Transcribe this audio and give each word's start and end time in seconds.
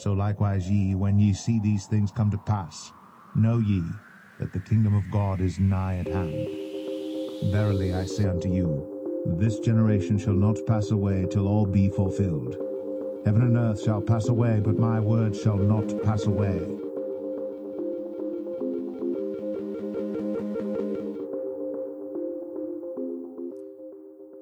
So 0.00 0.14
likewise 0.14 0.66
ye, 0.66 0.94
when 0.94 1.18
ye 1.18 1.34
see 1.34 1.60
these 1.60 1.84
things 1.84 2.10
come 2.10 2.30
to 2.30 2.38
pass, 2.38 2.90
know 3.34 3.58
ye 3.58 3.82
that 4.38 4.50
the 4.50 4.60
kingdom 4.60 4.94
of 4.94 5.04
God 5.10 5.42
is 5.42 5.60
nigh 5.60 5.98
at 5.98 6.06
hand. 6.06 6.48
Verily 7.52 7.92
I 7.92 8.06
say 8.06 8.24
unto 8.24 8.50
you, 8.50 9.26
this 9.38 9.58
generation 9.58 10.16
shall 10.16 10.32
not 10.32 10.56
pass 10.66 10.90
away 10.90 11.26
till 11.30 11.46
all 11.46 11.66
be 11.66 11.90
fulfilled. 11.90 12.56
Heaven 13.26 13.42
and 13.42 13.58
earth 13.58 13.82
shall 13.82 14.00
pass 14.00 14.28
away, 14.28 14.60
but 14.64 14.78
my 14.78 15.00
word 15.00 15.36
shall 15.36 15.58
not 15.58 16.02
pass 16.02 16.24
away. 16.24 16.58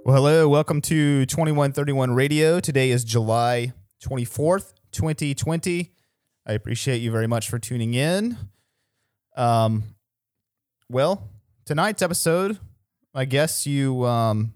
Well, 0.05 0.15
hello, 0.15 0.49
welcome 0.49 0.81
to 0.83 1.27
2131 1.27 2.15
Radio. 2.15 2.61
Today 2.61 2.93
is 2.93 3.03
July 3.03 3.73
24th, 4.01 4.75
2020. 4.99 5.93
I 6.45 6.53
appreciate 6.53 6.99
you 6.99 7.13
very 7.13 7.29
much 7.29 7.49
for 7.49 7.61
tuning 7.61 7.95
in. 7.95 8.37
Um, 9.37 9.85
well, 10.91 11.31
tonight's 11.65 12.03
episode, 12.03 12.59
I 13.15 13.25
guess 13.25 13.65
you, 13.65 14.05
um, 14.05 14.55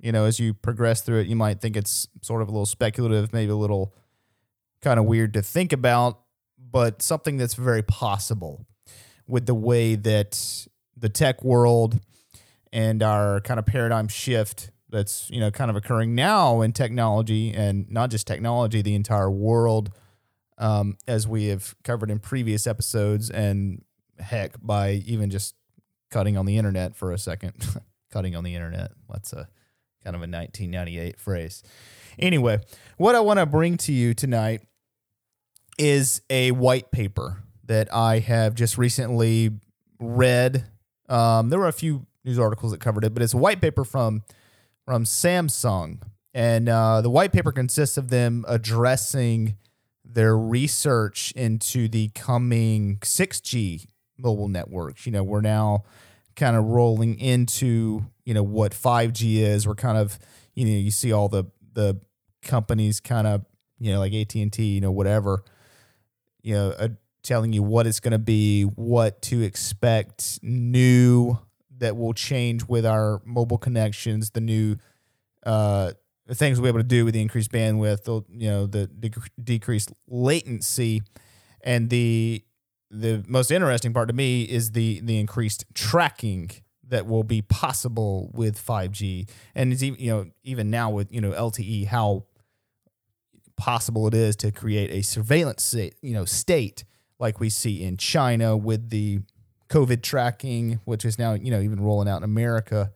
you 0.00 0.10
know, 0.10 0.24
as 0.24 0.40
you 0.40 0.52
progress 0.52 1.02
through 1.02 1.20
it, 1.20 1.28
you 1.28 1.36
might 1.36 1.60
think 1.60 1.76
it's 1.76 2.08
sort 2.22 2.42
of 2.42 2.48
a 2.48 2.50
little 2.50 2.66
speculative, 2.66 3.32
maybe 3.32 3.52
a 3.52 3.56
little 3.56 3.94
kind 4.80 4.98
of 4.98 5.06
weird 5.06 5.32
to 5.34 5.42
think 5.42 5.72
about, 5.72 6.18
but 6.58 7.00
something 7.00 7.36
that's 7.36 7.54
very 7.54 7.84
possible 7.84 8.66
with 9.28 9.46
the 9.46 9.54
way 9.54 9.94
that 9.94 10.66
the 10.96 11.08
tech 11.08 11.44
world 11.44 12.00
and 12.72 13.00
our 13.00 13.40
kind 13.42 13.60
of 13.60 13.66
paradigm 13.66 14.08
shift 14.08 14.71
that's 14.92 15.28
you 15.30 15.40
know 15.40 15.50
kind 15.50 15.70
of 15.70 15.76
occurring 15.76 16.14
now 16.14 16.60
in 16.60 16.72
technology 16.72 17.52
and 17.52 17.90
not 17.90 18.10
just 18.10 18.26
technology 18.26 18.82
the 18.82 18.94
entire 18.94 19.30
world 19.30 19.90
um, 20.58 20.96
as 21.08 21.26
we 21.26 21.46
have 21.46 21.74
covered 21.82 22.10
in 22.10 22.20
previous 22.20 22.66
episodes 22.66 23.30
and 23.30 23.82
heck 24.18 24.52
by 24.62 24.92
even 25.06 25.30
just 25.30 25.56
cutting 26.10 26.36
on 26.36 26.46
the 26.46 26.58
internet 26.58 26.94
for 26.94 27.10
a 27.10 27.18
second. 27.18 27.54
Cutting 28.12 28.36
on 28.36 28.44
the 28.44 28.54
internet. 28.54 28.90
That's 29.08 29.32
a 29.32 29.48
kind 30.04 30.14
of 30.14 30.20
a 30.20 30.28
1998 30.28 31.18
phrase. 31.18 31.62
Anyway 32.18 32.60
what 32.98 33.14
i 33.14 33.20
want 33.20 33.38
to 33.38 33.46
bring 33.46 33.78
to 33.78 33.92
you 33.92 34.12
tonight 34.12 34.60
is 35.78 36.20
a 36.28 36.50
white 36.50 36.90
paper 36.90 37.38
that 37.64 37.92
i 37.92 38.18
have 38.18 38.54
just 38.54 38.76
recently 38.76 39.50
read. 39.98 40.64
Um, 41.08 41.48
there 41.48 41.58
were 41.58 41.68
a 41.68 41.72
few 41.72 42.06
news 42.24 42.38
articles 42.38 42.72
that 42.72 42.80
covered 42.80 43.04
it, 43.04 43.14
but 43.14 43.22
it's 43.22 43.34
a 43.34 43.38
white 43.38 43.60
paper 43.60 43.84
from 43.84 44.22
from 44.84 45.04
Samsung, 45.04 46.00
and 46.34 46.68
uh, 46.68 47.00
the 47.00 47.10
white 47.10 47.32
paper 47.32 47.52
consists 47.52 47.96
of 47.96 48.08
them 48.08 48.44
addressing 48.48 49.56
their 50.04 50.36
research 50.36 51.32
into 51.32 51.88
the 51.88 52.08
coming 52.14 52.98
6G 52.98 53.86
mobile 54.18 54.48
networks. 54.48 55.06
You 55.06 55.12
know, 55.12 55.22
we're 55.22 55.40
now 55.40 55.84
kind 56.36 56.56
of 56.56 56.64
rolling 56.64 57.18
into 57.18 58.04
you 58.24 58.34
know 58.34 58.42
what 58.42 58.72
5G 58.72 59.38
is. 59.38 59.66
We're 59.66 59.74
kind 59.74 59.98
of 59.98 60.18
you 60.54 60.64
know 60.64 60.72
you 60.72 60.90
see 60.90 61.12
all 61.12 61.28
the 61.28 61.44
the 61.74 62.00
companies 62.42 63.00
kind 63.00 63.26
of 63.26 63.44
you 63.78 63.92
know 63.92 63.98
like 63.98 64.12
AT 64.12 64.34
and 64.34 64.52
T, 64.52 64.64
you 64.64 64.80
know 64.80 64.92
whatever, 64.92 65.44
you 66.42 66.54
know. 66.54 66.70
Uh, 66.70 66.88
telling 67.22 67.52
you 67.52 67.62
what 67.62 67.86
it's 67.86 68.00
going 68.00 68.10
to 68.10 68.18
be, 68.18 68.64
what 68.64 69.22
to 69.22 69.42
expect, 69.42 70.40
new 70.42 71.38
that 71.82 71.96
will 71.96 72.14
change 72.14 72.64
with 72.64 72.86
our 72.86 73.20
mobile 73.24 73.58
connections, 73.58 74.30
the 74.30 74.40
new 74.40 74.76
uh, 75.44 75.92
things 76.30 76.58
we'll 76.58 76.72
be 76.72 76.78
able 76.78 76.78
to 76.78 76.88
do 76.88 77.04
with 77.04 77.12
the 77.12 77.20
increased 77.20 77.50
bandwidth, 77.50 78.04
the, 78.04 78.22
you 78.30 78.48
know, 78.48 78.66
the 78.66 78.86
decreased 79.42 79.92
latency, 80.08 81.02
and 81.62 81.90
the 81.90 82.42
the 82.90 83.24
most 83.26 83.50
interesting 83.50 83.92
part 83.92 84.08
to 84.08 84.14
me 84.14 84.42
is 84.42 84.72
the 84.72 85.00
the 85.00 85.18
increased 85.18 85.64
tracking 85.74 86.50
that 86.88 87.06
will 87.06 87.24
be 87.24 87.42
possible 87.42 88.30
with 88.32 88.56
5G, 88.64 89.28
and 89.54 89.72
it's 89.72 89.82
even 89.82 89.98
you 90.00 90.10
know 90.10 90.26
even 90.44 90.70
now 90.70 90.90
with 90.90 91.12
you 91.12 91.20
know 91.20 91.32
LTE 91.32 91.86
how 91.86 92.24
possible 93.56 94.06
it 94.06 94.14
is 94.14 94.36
to 94.36 94.50
create 94.50 94.90
a 94.90 95.02
surveillance 95.02 95.74
you 95.74 96.14
know 96.14 96.24
state 96.24 96.84
like 97.18 97.38
we 97.40 97.48
see 97.50 97.82
in 97.82 97.96
China 97.96 98.56
with 98.56 98.90
the 98.90 99.20
COVID 99.72 100.02
tracking, 100.02 100.80
which 100.84 101.04
is 101.04 101.18
now 101.18 101.32
you 101.32 101.50
know 101.50 101.60
even 101.60 101.80
rolling 101.80 102.08
out 102.08 102.18
in 102.18 102.24
America 102.24 102.92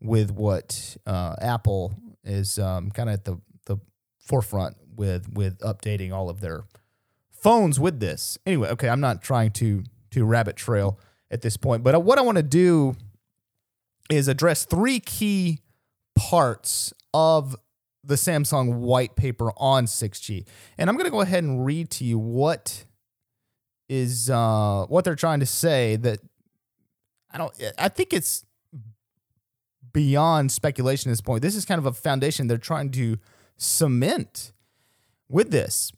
with 0.00 0.30
what 0.30 0.96
uh, 1.06 1.34
Apple 1.40 1.94
is 2.22 2.58
um, 2.58 2.90
kind 2.90 3.08
of 3.08 3.14
at 3.14 3.24
the 3.24 3.40
the 3.66 3.78
forefront 4.20 4.76
with 4.94 5.32
with 5.32 5.58
updating 5.60 6.12
all 6.12 6.28
of 6.28 6.40
their 6.40 6.64
phones 7.30 7.80
with 7.80 7.98
this. 7.98 8.36
Anyway, 8.44 8.68
okay, 8.68 8.90
I'm 8.90 9.00
not 9.00 9.22
trying 9.22 9.52
to 9.52 9.84
to 10.10 10.24
rabbit 10.26 10.56
trail 10.56 11.00
at 11.30 11.40
this 11.40 11.56
point, 11.56 11.82
but 11.82 12.02
what 12.02 12.18
I 12.18 12.20
want 12.20 12.36
to 12.36 12.42
do 12.42 12.94
is 14.10 14.28
address 14.28 14.66
three 14.66 15.00
key 15.00 15.60
parts 16.14 16.92
of 17.14 17.56
the 18.04 18.14
Samsung 18.14 18.78
white 18.78 19.16
paper 19.16 19.52
on 19.56 19.84
6G. 19.84 20.46
And 20.78 20.88
I'm 20.88 20.96
going 20.96 21.04
to 21.04 21.10
go 21.10 21.20
ahead 21.20 21.44
and 21.44 21.64
read 21.64 21.90
to 21.92 22.04
you 22.04 22.18
what 22.18 22.84
is 23.88 24.28
uh, 24.30 24.86
what 24.88 25.04
they're 25.04 25.14
trying 25.14 25.40
to 25.40 25.46
say 25.46 25.96
that 25.96 26.20
I 27.30 27.38
don't 27.38 27.52
I 27.78 27.88
think 27.88 28.12
it's 28.12 28.44
beyond 29.92 30.52
speculation 30.52 31.10
at 31.10 31.12
this 31.12 31.20
point. 31.20 31.42
This 31.42 31.56
is 31.56 31.64
kind 31.64 31.78
of 31.78 31.86
a 31.86 31.92
foundation 31.92 32.46
they're 32.46 32.58
trying 32.58 32.90
to 32.92 33.18
cement 33.56 34.52
with 35.28 35.50
this. 35.50 35.92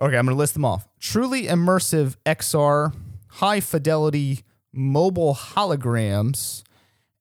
Okay, 0.00 0.16
I'm 0.16 0.24
going 0.24 0.34
to 0.34 0.38
list 0.38 0.54
them 0.54 0.64
off. 0.64 0.88
Truly 0.98 1.44
immersive 1.44 2.16
XR, 2.24 2.94
high 3.28 3.60
fidelity 3.60 4.44
mobile 4.72 5.34
holograms, 5.34 6.62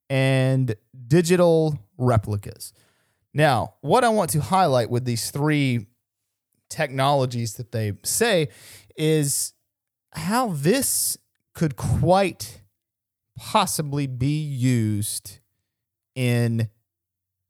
and 0.09 0.75
digital 1.07 1.79
replicas. 1.97 2.73
Now, 3.33 3.75
what 3.81 4.03
I 4.03 4.09
want 4.09 4.31
to 4.31 4.41
highlight 4.41 4.89
with 4.89 5.05
these 5.05 5.29
three 5.31 5.87
technologies 6.69 7.55
that 7.55 7.71
they 7.71 7.93
say 8.03 8.49
is 8.95 9.53
how 10.13 10.49
this 10.49 11.17
could 11.53 11.75
quite 11.75 12.61
possibly 13.37 14.07
be 14.07 14.41
used 14.41 15.39
in 16.15 16.69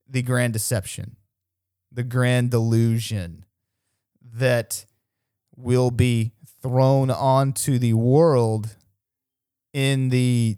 the 0.08 0.22
grand 0.22 0.54
deception, 0.54 1.16
the 1.92 2.04
grand 2.04 2.52
delusion 2.52 3.46
that 4.34 4.86
will 5.56 5.92
be 5.92 6.32
thrown 6.62 7.10
onto 7.10 7.78
the 7.78 7.94
world 7.94 8.76
in 9.74 10.10
the 10.10 10.58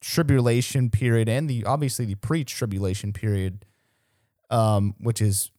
tribulation 0.00 0.90
period 0.90 1.28
and 1.28 1.48
the 1.48 1.64
obviously 1.64 2.04
the 2.04 2.16
pre-tribulation 2.16 3.12
period 3.12 3.64
um, 4.50 4.94
which 4.98 5.22
is 5.22 5.50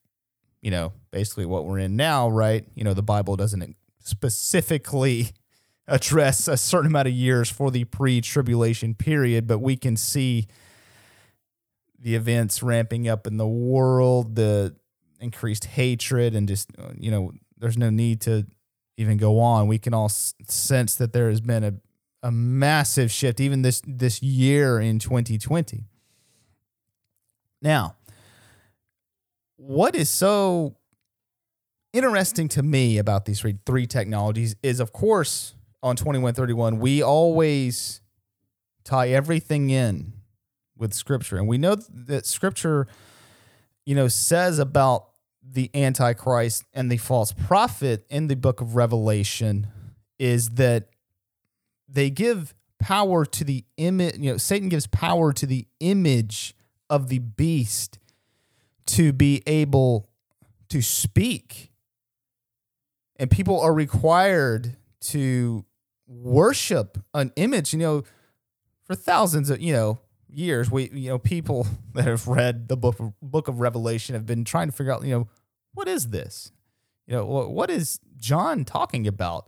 you 0.61 0.69
know 0.69 0.91
basically 1.11 1.45
what 1.45 1.65
we're 1.65 1.79
in 1.79 1.95
now 1.95 2.29
right? 2.29 2.65
You 2.75 2.83
know 2.83 2.93
the 2.93 3.01
bible 3.03 3.35
doesn't 3.35 3.75
specifically 3.99 5.31
address 5.87 6.47
a 6.47 6.57
certain 6.57 6.87
amount 6.87 7.07
of 7.07 7.13
years 7.13 7.49
for 7.49 7.71
the 7.71 7.83
pre 7.85 8.21
tribulation 8.21 8.93
period, 8.95 9.47
but 9.47 9.59
we 9.59 9.75
can 9.75 9.97
see 9.97 10.47
the 11.99 12.15
events 12.15 12.61
ramping 12.61 13.07
up 13.07 13.27
in 13.27 13.37
the 13.37 13.47
world, 13.47 14.35
the 14.35 14.75
increased 15.19 15.65
hatred, 15.65 16.35
and 16.35 16.47
just, 16.47 16.69
you 16.97 17.09
know, 17.09 17.31
there's 17.57 17.77
no 17.77 17.89
need 17.89 18.21
to 18.21 18.45
even 18.97 19.17
go 19.17 19.39
on. 19.39 19.67
We 19.67 19.79
can 19.79 19.93
all 19.93 20.09
sense 20.09 20.95
that 20.95 21.13
there 21.13 21.29
has 21.29 21.41
been 21.41 21.63
a, 21.63 21.73
a 22.21 22.31
massive 22.31 23.11
shift, 23.11 23.39
even 23.39 23.61
this, 23.61 23.81
this 23.87 24.21
year 24.21 24.79
in 24.79 24.99
2020. 24.99 25.85
Now, 27.61 27.95
what 29.55 29.95
is 29.95 30.09
so 30.09 30.75
interesting 31.93 32.49
to 32.49 32.63
me 32.63 32.97
about 32.97 33.23
these 33.23 33.45
three 33.65 33.87
technologies 33.87 34.55
is, 34.61 34.81
of 34.81 34.91
course, 34.91 35.55
on 35.83 35.97
2131, 35.97 36.79
we 36.79 37.03
always 37.03 38.01
tie 38.85 39.09
everything 39.09 39.69
in 39.69 40.13
with 40.77 40.93
scripture. 40.93 41.37
And 41.37 41.47
we 41.47 41.57
know 41.57 41.75
that 41.75 42.25
scripture, 42.25 42.87
you 43.85 43.93
know, 43.93 44.07
says 44.07 44.59
about 44.59 45.09
the 45.45 45.69
antichrist 45.75 46.63
and 46.73 46.89
the 46.89 46.97
false 46.97 47.33
prophet 47.33 48.05
in 48.09 48.27
the 48.27 48.35
book 48.35 48.61
of 48.61 48.75
Revelation 48.75 49.67
is 50.17 50.51
that 50.51 50.87
they 51.87 52.09
give 52.09 52.55
power 52.79 53.25
to 53.25 53.43
the 53.43 53.65
image, 53.75 54.17
you 54.17 54.31
know, 54.31 54.37
Satan 54.37 54.69
gives 54.69 54.87
power 54.87 55.33
to 55.33 55.45
the 55.45 55.67
image 55.81 56.55
of 56.89 57.09
the 57.09 57.19
beast 57.19 57.99
to 58.85 59.11
be 59.11 59.43
able 59.45 60.09
to 60.69 60.81
speak. 60.81 61.71
And 63.17 63.29
people 63.29 63.59
are 63.59 63.73
required 63.73 64.77
to 65.01 65.65
worship 66.21 66.97
an 67.13 67.31
image. 67.35 67.73
You 67.73 67.79
know, 67.79 68.03
for 68.85 68.95
thousands 68.95 69.49
of 69.49 69.61
you 69.61 69.73
know 69.73 69.99
years, 70.29 70.69
we 70.69 70.89
you 70.91 71.09
know 71.09 71.19
people 71.19 71.67
that 71.93 72.05
have 72.05 72.27
read 72.27 72.67
the 72.67 72.77
book 72.77 72.99
of, 72.99 73.13
book 73.21 73.47
of 73.47 73.59
Revelation 73.59 74.15
have 74.15 74.25
been 74.25 74.43
trying 74.43 74.67
to 74.67 74.73
figure 74.73 74.93
out 74.93 75.03
you 75.03 75.11
know 75.11 75.27
what 75.73 75.87
is 75.87 76.09
this. 76.09 76.51
You 77.07 77.17
know, 77.17 77.25
what 77.25 77.69
is 77.69 77.99
John 78.15 78.63
talking 78.63 79.07
about 79.07 79.47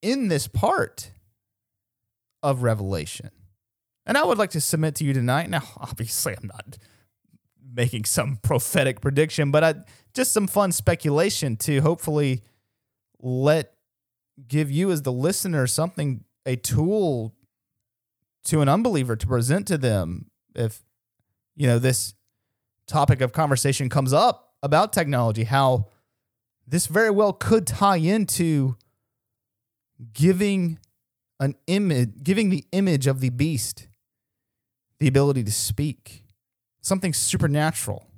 in 0.00 0.28
this 0.28 0.46
part 0.46 1.10
of 2.42 2.62
Revelation? 2.62 3.30
And 4.06 4.16
I 4.16 4.24
would 4.24 4.38
like 4.38 4.50
to 4.50 4.60
submit 4.60 4.94
to 4.96 5.04
you 5.04 5.12
tonight. 5.12 5.50
Now, 5.50 5.62
obviously, 5.76 6.34
I'm 6.34 6.48
not 6.48 6.78
making 7.74 8.04
some 8.04 8.38
prophetic 8.42 9.00
prediction, 9.00 9.50
but 9.50 9.64
I, 9.64 9.74
just 10.14 10.32
some 10.32 10.46
fun 10.46 10.72
speculation 10.72 11.56
to 11.56 11.80
hopefully 11.80 12.42
let 13.20 13.74
give 14.48 14.70
you 14.70 14.90
as 14.90 15.02
the 15.02 15.12
listener 15.12 15.66
something 15.66 16.24
a 16.46 16.56
tool 16.56 17.34
to 18.44 18.60
an 18.60 18.68
unbeliever 18.68 19.16
to 19.16 19.26
present 19.26 19.66
to 19.66 19.78
them 19.78 20.26
if 20.54 20.82
you 21.56 21.66
know 21.66 21.78
this 21.78 22.14
topic 22.86 23.20
of 23.20 23.32
conversation 23.32 23.88
comes 23.88 24.12
up 24.12 24.54
about 24.62 24.92
technology 24.92 25.44
how 25.44 25.86
this 26.66 26.86
very 26.86 27.10
well 27.10 27.32
could 27.32 27.66
tie 27.66 27.96
into 27.96 28.76
giving 30.12 30.78
an 31.38 31.54
image 31.66 32.22
giving 32.22 32.50
the 32.50 32.64
image 32.72 33.06
of 33.06 33.20
the 33.20 33.30
beast 33.30 33.86
the 34.98 35.08
ability 35.08 35.44
to 35.44 35.52
speak 35.52 36.24
something 36.80 37.12
supernatural 37.12 38.11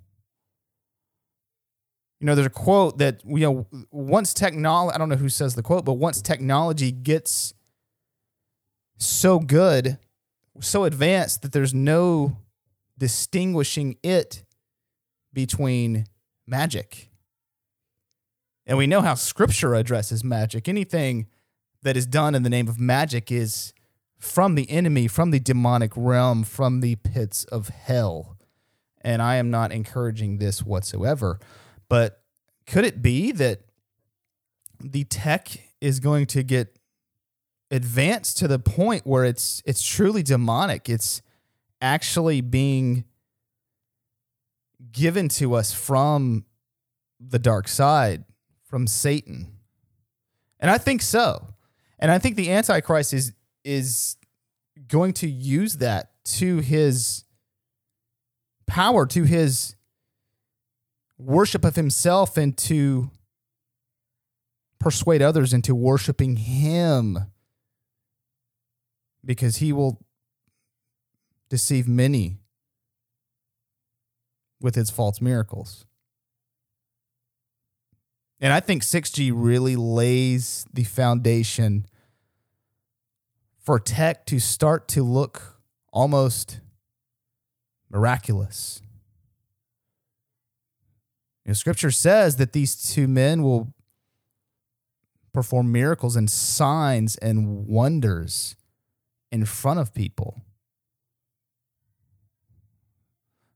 you 2.25 2.31
know 2.31 2.35
there's 2.35 2.47
a 2.47 2.51
quote 2.51 2.97
that 2.97 3.21
you 3.27 3.41
know 3.41 3.67
once 3.91 4.33
technology 4.33 4.95
i 4.95 4.99
don't 4.99 5.11
know 5.11 5.17
who 5.17 5.29
says 5.29 5.55
the 5.55 5.63
quote 5.63 5.85
but 5.85 5.95
once 5.95 6.23
technology 6.23 6.91
gets 6.91 7.53
so 8.97 9.39
good 9.39 9.99
so 10.61 10.85
advanced 10.85 11.43
that 11.43 11.53
there's 11.53 11.75
no 11.75 12.39
distinguishing 12.99 13.97
it 14.03 14.45
between 15.33 16.07
magic. 16.47 17.11
And 18.67 18.79
we 18.79 18.87
know 18.87 19.01
how 19.01 19.15
scripture 19.15 19.75
addresses 19.75 20.25
magic. 20.25 20.69
Anything 20.69 21.27
that 21.83 21.97
is 21.97 22.07
done 22.07 22.35
in 22.35 22.45
the 22.45 22.51
name 22.51 22.69
of 22.69 22.81
magic 22.81 23.31
is 23.31 23.75
from 24.19 24.55
the 24.55 24.71
enemy, 24.71 25.07
from 25.07 25.33
the 25.33 25.41
demonic 25.41 25.93
realm, 25.97 26.45
from 26.45 26.81
the 26.81 26.97
pits 26.97 27.45
of 27.45 27.69
hell. 27.69 28.39
And 29.03 29.21
I 29.21 29.37
am 29.37 29.51
not 29.51 29.71
encouraging 29.71 30.39
this 30.39 30.63
whatsoever. 30.63 31.39
But 31.89 32.23
could 32.67 32.85
it 32.85 33.03
be 33.03 33.33
that 33.33 33.61
the 34.81 35.05
tech 35.05 35.49
is 35.81 36.01
going 36.01 36.27
to 36.27 36.43
get 36.43 36.79
advanced 37.71 38.39
to 38.39 38.49
the 38.49 38.59
point 38.59 39.07
where 39.07 39.25
it's 39.25 39.63
it's 39.67 39.83
truly 39.83 40.23
demonic. 40.23 40.89
It's 40.89 41.23
actually 41.81 42.41
being 42.41 43.05
given 44.93 45.29
to 45.29 45.55
us 45.55 45.73
from 45.73 46.45
the 47.21 47.39
dark 47.39 47.69
side, 47.69 48.25
from 48.63 48.87
Satan. 48.87 49.59
And 50.61 50.71
I 50.71 50.79
think 50.79 51.03
so. 51.03 51.49
And 51.99 52.11
I 52.11 52.19
think 52.19 52.37
the 52.37 52.51
Antichrist 52.51 53.13
is 53.13 53.33
is 53.65 54.17
going 54.89 55.13
to 55.15 55.29
use 55.29 55.75
that 55.79 56.11
to 56.25 56.59
his 56.59 57.25
power, 58.67 59.07
to 59.07 59.25
his 59.25 59.75
worship 61.19 61.65
of 61.65 61.77
himself, 61.77 62.37
and 62.37 62.57
to 62.59 63.11
persuade 64.79 65.23
others 65.23 65.53
into 65.53 65.75
worshiping 65.75 66.37
him 66.37 67.19
because 69.25 69.57
he 69.57 69.73
will 69.73 70.05
deceive 71.49 71.89
many 71.89 72.39
with 74.61 74.75
his 74.75 74.91
false 74.91 75.21
miracles. 75.21 75.87
And 78.41 78.53
I 78.53 78.61
think 78.61 78.83
6G 78.83 79.33
really 79.35 79.77
lays 79.77 80.67
the 80.73 80.85
foundation 80.85 81.87
for 83.59 83.79
tech 83.79 84.27
to 84.27 84.39
start 84.39 84.89
to 84.89 85.03
look 85.03 85.61
almost 85.93 86.61
miraculous. 87.89 88.83
You 91.45 91.51
know, 91.51 91.55
scripture 91.55 91.91
says 91.91 92.37
that 92.37 92.53
these 92.53 92.75
two 92.75 93.07
men 93.07 93.43
will 93.43 93.75
perform 95.33 95.73
miracles 95.73 96.17
and 96.17 96.31
signs 96.31 97.17
and 97.17 97.67
wonders 97.67 98.57
in 99.31 99.45
front 99.45 99.81
of 99.81 99.93
people. 99.93 100.43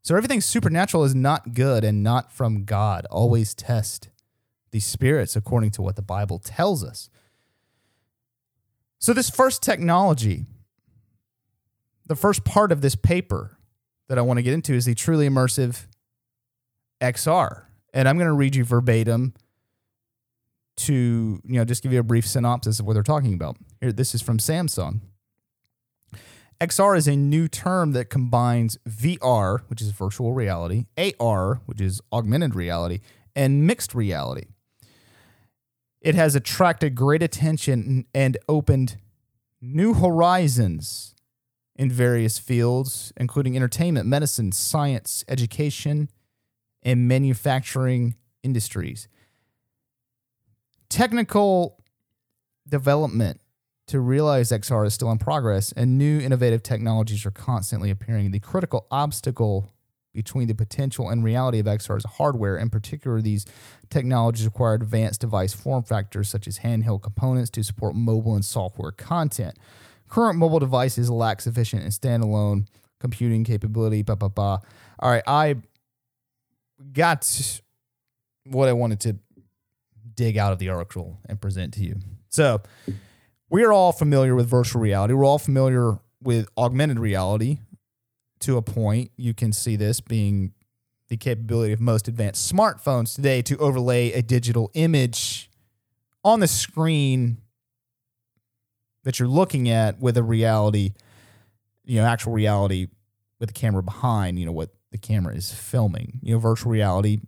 So 0.02 0.16
everything 0.16 0.40
supernatural 0.40 1.04
is 1.04 1.14
not 1.14 1.54
good 1.54 1.84
and 1.84 2.02
not 2.02 2.32
from 2.32 2.64
God. 2.64 3.06
Always 3.10 3.54
test 3.54 4.08
the 4.70 4.80
spirits 4.80 5.36
according 5.36 5.70
to 5.72 5.82
what 5.82 5.96
the 5.96 6.02
Bible 6.02 6.38
tells 6.38 6.84
us. 6.84 7.08
So, 8.98 9.12
this 9.12 9.30
first 9.30 9.62
technology, 9.62 10.46
the 12.06 12.16
first 12.16 12.44
part 12.44 12.72
of 12.72 12.80
this 12.80 12.96
paper 12.96 13.58
that 14.08 14.18
I 14.18 14.22
want 14.22 14.38
to 14.38 14.42
get 14.42 14.54
into 14.54 14.74
is 14.74 14.86
the 14.86 14.94
truly 14.94 15.28
immersive 15.28 15.86
XR. 17.00 17.67
And 17.94 18.08
I'm 18.08 18.16
going 18.16 18.28
to 18.28 18.34
read 18.34 18.54
you 18.54 18.64
verbatim 18.64 19.34
to, 20.76 21.40
you 21.44 21.58
know, 21.58 21.64
just 21.64 21.82
give 21.82 21.92
you 21.92 22.00
a 22.00 22.04
brief 22.04 22.26
synopsis 22.26 22.80
of 22.80 22.86
what 22.86 22.94
they're 22.94 23.02
talking 23.02 23.34
about. 23.34 23.56
Here, 23.80 23.92
this 23.92 24.14
is 24.14 24.22
from 24.22 24.38
Samsung. 24.38 25.00
XR 26.60 26.96
is 26.96 27.06
a 27.06 27.14
new 27.14 27.46
term 27.46 27.92
that 27.92 28.10
combines 28.10 28.78
VR, 28.88 29.60
which 29.68 29.80
is 29.80 29.90
virtual 29.90 30.32
reality, 30.32 30.86
AR, 31.20 31.60
which 31.66 31.80
is 31.80 32.00
augmented 32.12 32.54
reality, 32.54 33.00
and 33.36 33.66
mixed 33.66 33.94
reality. 33.94 34.46
It 36.00 36.14
has 36.14 36.34
attracted 36.34 36.94
great 36.94 37.22
attention 37.22 38.06
and 38.12 38.36
opened 38.48 38.96
new 39.60 39.94
horizons 39.94 41.14
in 41.76 41.90
various 41.90 42.38
fields, 42.38 43.12
including 43.16 43.54
entertainment, 43.56 44.06
medicine, 44.08 44.50
science, 44.50 45.24
education, 45.28 46.08
and 46.82 47.08
manufacturing 47.08 48.14
industries. 48.42 49.08
Technical 50.88 51.82
development 52.68 53.40
to 53.88 54.00
realize 54.00 54.50
XR 54.50 54.86
is 54.86 54.94
still 54.94 55.10
in 55.10 55.18
progress 55.18 55.72
and 55.72 55.98
new 55.98 56.20
innovative 56.20 56.62
technologies 56.62 57.24
are 57.26 57.30
constantly 57.30 57.90
appearing. 57.90 58.30
The 58.30 58.40
critical 58.40 58.86
obstacle 58.90 59.72
between 60.14 60.48
the 60.48 60.54
potential 60.54 61.08
and 61.08 61.22
reality 61.22 61.58
of 61.58 61.66
XR's 61.66 62.04
hardware, 62.04 62.56
in 62.56 62.70
particular, 62.70 63.20
these 63.20 63.46
technologies 63.88 64.44
require 64.44 64.74
advanced 64.74 65.20
device 65.20 65.52
form 65.52 65.82
factors 65.82 66.28
such 66.28 66.46
as 66.48 66.58
handheld 66.58 67.02
components 67.02 67.50
to 67.50 67.62
support 67.62 67.94
mobile 67.94 68.34
and 68.34 68.44
software 68.44 68.90
content. 68.90 69.56
Current 70.08 70.38
mobile 70.38 70.58
devices 70.58 71.10
lack 71.10 71.40
sufficient 71.40 71.82
and 71.82 71.92
standalone 71.92 72.66
computing 72.98 73.44
capability. 73.44 74.02
Blah, 74.02 74.16
blah, 74.16 74.28
blah. 74.28 74.58
All 74.98 75.10
right, 75.10 75.22
I 75.26 75.56
got 76.92 77.60
what 78.44 78.68
I 78.68 78.72
wanted 78.72 79.00
to 79.00 79.18
dig 80.14 80.36
out 80.36 80.52
of 80.52 80.58
the 80.58 80.68
article 80.68 81.20
and 81.28 81.40
present 81.40 81.74
to 81.74 81.82
you. 81.82 81.96
So, 82.28 82.60
we 83.50 83.64
are 83.64 83.72
all 83.72 83.92
familiar 83.92 84.34
with 84.34 84.48
virtual 84.48 84.82
reality. 84.82 85.14
We're 85.14 85.24
all 85.24 85.38
familiar 85.38 85.98
with 86.22 86.48
augmented 86.56 86.98
reality 86.98 87.58
to 88.40 88.56
a 88.56 88.62
point. 88.62 89.10
You 89.16 89.34
can 89.34 89.52
see 89.52 89.76
this 89.76 90.00
being 90.00 90.52
the 91.08 91.16
capability 91.16 91.72
of 91.72 91.80
most 91.80 92.08
advanced 92.08 92.52
smartphones 92.52 93.14
today 93.14 93.40
to 93.42 93.56
overlay 93.58 94.12
a 94.12 94.22
digital 94.22 94.70
image 94.74 95.50
on 96.22 96.40
the 96.40 96.46
screen 96.46 97.38
that 99.04 99.18
you're 99.18 99.28
looking 99.28 99.70
at 99.70 99.98
with 99.98 100.16
a 100.18 100.22
reality, 100.22 100.92
you 101.84 102.00
know, 102.00 102.06
actual 102.06 102.32
reality 102.32 102.88
with 103.40 103.48
the 103.48 103.54
camera 103.54 103.82
behind, 103.82 104.38
you 104.38 104.44
know, 104.44 104.52
what 104.52 104.70
the 104.90 104.98
camera 104.98 105.34
is 105.34 105.52
filming. 105.52 106.20
You 106.22 106.34
know, 106.34 106.38
virtual 106.38 106.72
reality, 106.72 107.20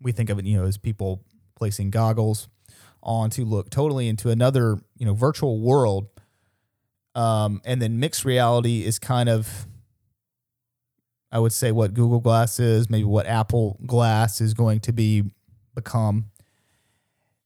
we 0.00 0.12
think 0.12 0.30
of 0.30 0.38
it, 0.38 0.44
you 0.44 0.56
know, 0.58 0.64
as 0.64 0.78
people 0.78 1.24
placing 1.56 1.90
goggles 1.90 2.48
on 3.02 3.30
to 3.30 3.44
look 3.44 3.70
totally 3.70 4.08
into 4.08 4.30
another, 4.30 4.78
you 4.96 5.06
know, 5.06 5.14
virtual 5.14 5.60
world. 5.60 6.08
Um, 7.14 7.60
and 7.64 7.80
then 7.80 7.98
mixed 7.98 8.24
reality 8.24 8.84
is 8.84 8.98
kind 8.98 9.28
of, 9.28 9.66
I 11.32 11.38
would 11.38 11.52
say, 11.52 11.72
what 11.72 11.94
Google 11.94 12.20
Glass 12.20 12.60
is, 12.60 12.88
maybe 12.88 13.04
what 13.04 13.26
Apple 13.26 13.78
Glass 13.86 14.40
is 14.40 14.54
going 14.54 14.80
to 14.80 14.92
be 14.92 15.24
become. 15.74 16.30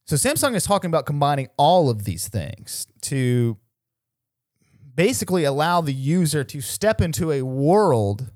So 0.04 0.16
Samsung 0.16 0.54
is 0.54 0.64
talking 0.64 0.88
about 0.88 1.06
combining 1.06 1.48
all 1.56 1.88
of 1.88 2.04
these 2.04 2.28
things 2.28 2.86
to 3.02 3.56
basically 4.94 5.44
allow 5.44 5.80
the 5.80 5.92
user 5.92 6.44
to 6.44 6.60
step 6.60 7.00
into 7.00 7.30
a 7.30 7.42
world 7.42 8.30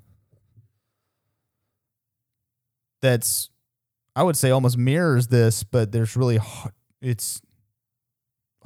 that's 3.01 3.49
I 4.15 4.23
would 4.23 4.35
say 4.35 4.49
almost 4.49 4.77
mirrors 4.77 5.27
this, 5.27 5.63
but 5.63 5.91
there's 5.91 6.15
really 6.15 6.39
it's 7.01 7.41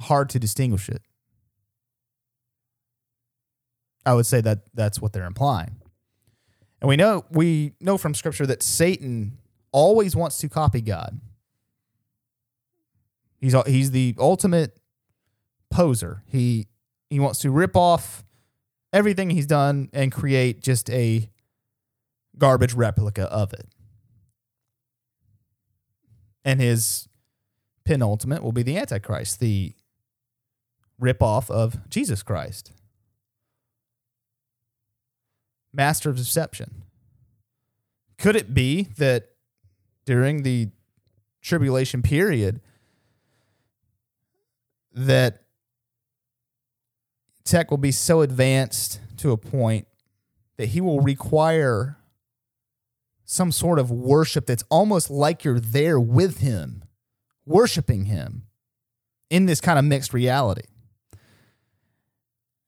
hard 0.00 0.30
to 0.30 0.38
distinguish 0.38 0.88
it. 0.88 1.02
I 4.04 4.14
would 4.14 4.26
say 4.26 4.40
that 4.40 4.60
that's 4.74 5.00
what 5.00 5.12
they're 5.12 5.26
implying. 5.26 5.76
And 6.80 6.88
we 6.88 6.96
know 6.96 7.24
we 7.30 7.74
know 7.80 7.98
from 7.98 8.14
scripture 8.14 8.46
that 8.46 8.62
Satan 8.62 9.38
always 9.70 10.16
wants 10.16 10.38
to 10.38 10.48
copy 10.48 10.80
God. 10.80 11.20
He's 13.40 13.54
he's 13.66 13.90
the 13.90 14.14
ultimate 14.18 14.78
poser. 15.70 16.22
He 16.26 16.66
he 17.10 17.20
wants 17.20 17.40
to 17.40 17.50
rip 17.50 17.76
off 17.76 18.24
everything 18.92 19.30
he's 19.30 19.46
done 19.46 19.88
and 19.92 20.10
create 20.10 20.60
just 20.62 20.90
a 20.90 21.28
garbage 22.38 22.74
replica 22.74 23.24
of 23.24 23.52
it. 23.52 23.68
And 26.44 26.60
his 26.60 27.08
penultimate 27.84 28.42
will 28.42 28.52
be 28.52 28.62
the 28.62 28.76
Antichrist, 28.76 29.40
the 29.40 29.74
ripoff 31.00 31.50
of 31.50 31.88
Jesus 31.88 32.22
Christ. 32.22 32.72
Master 35.72 36.10
of 36.10 36.16
deception. 36.16 36.82
Could 38.18 38.36
it 38.36 38.54
be 38.54 38.88
that 38.98 39.30
during 40.04 40.42
the 40.42 40.68
tribulation 41.40 42.02
period 42.02 42.60
that 44.92 45.42
tech 47.44 47.70
will 47.70 47.78
be 47.78 47.90
so 47.90 48.20
advanced 48.20 49.00
to 49.16 49.32
a 49.32 49.36
point 49.36 49.86
that 50.56 50.66
he 50.66 50.80
will 50.80 51.00
require 51.00 51.96
some 53.24 53.52
sort 53.52 53.78
of 53.78 53.90
worship 53.90 54.46
that's 54.46 54.64
almost 54.70 55.10
like 55.10 55.44
you're 55.44 55.60
there 55.60 55.98
with 55.98 56.38
him, 56.38 56.84
worshiping 57.46 58.06
him 58.06 58.44
in 59.30 59.46
this 59.46 59.60
kind 59.60 59.78
of 59.78 59.84
mixed 59.84 60.12
reality. 60.12 60.62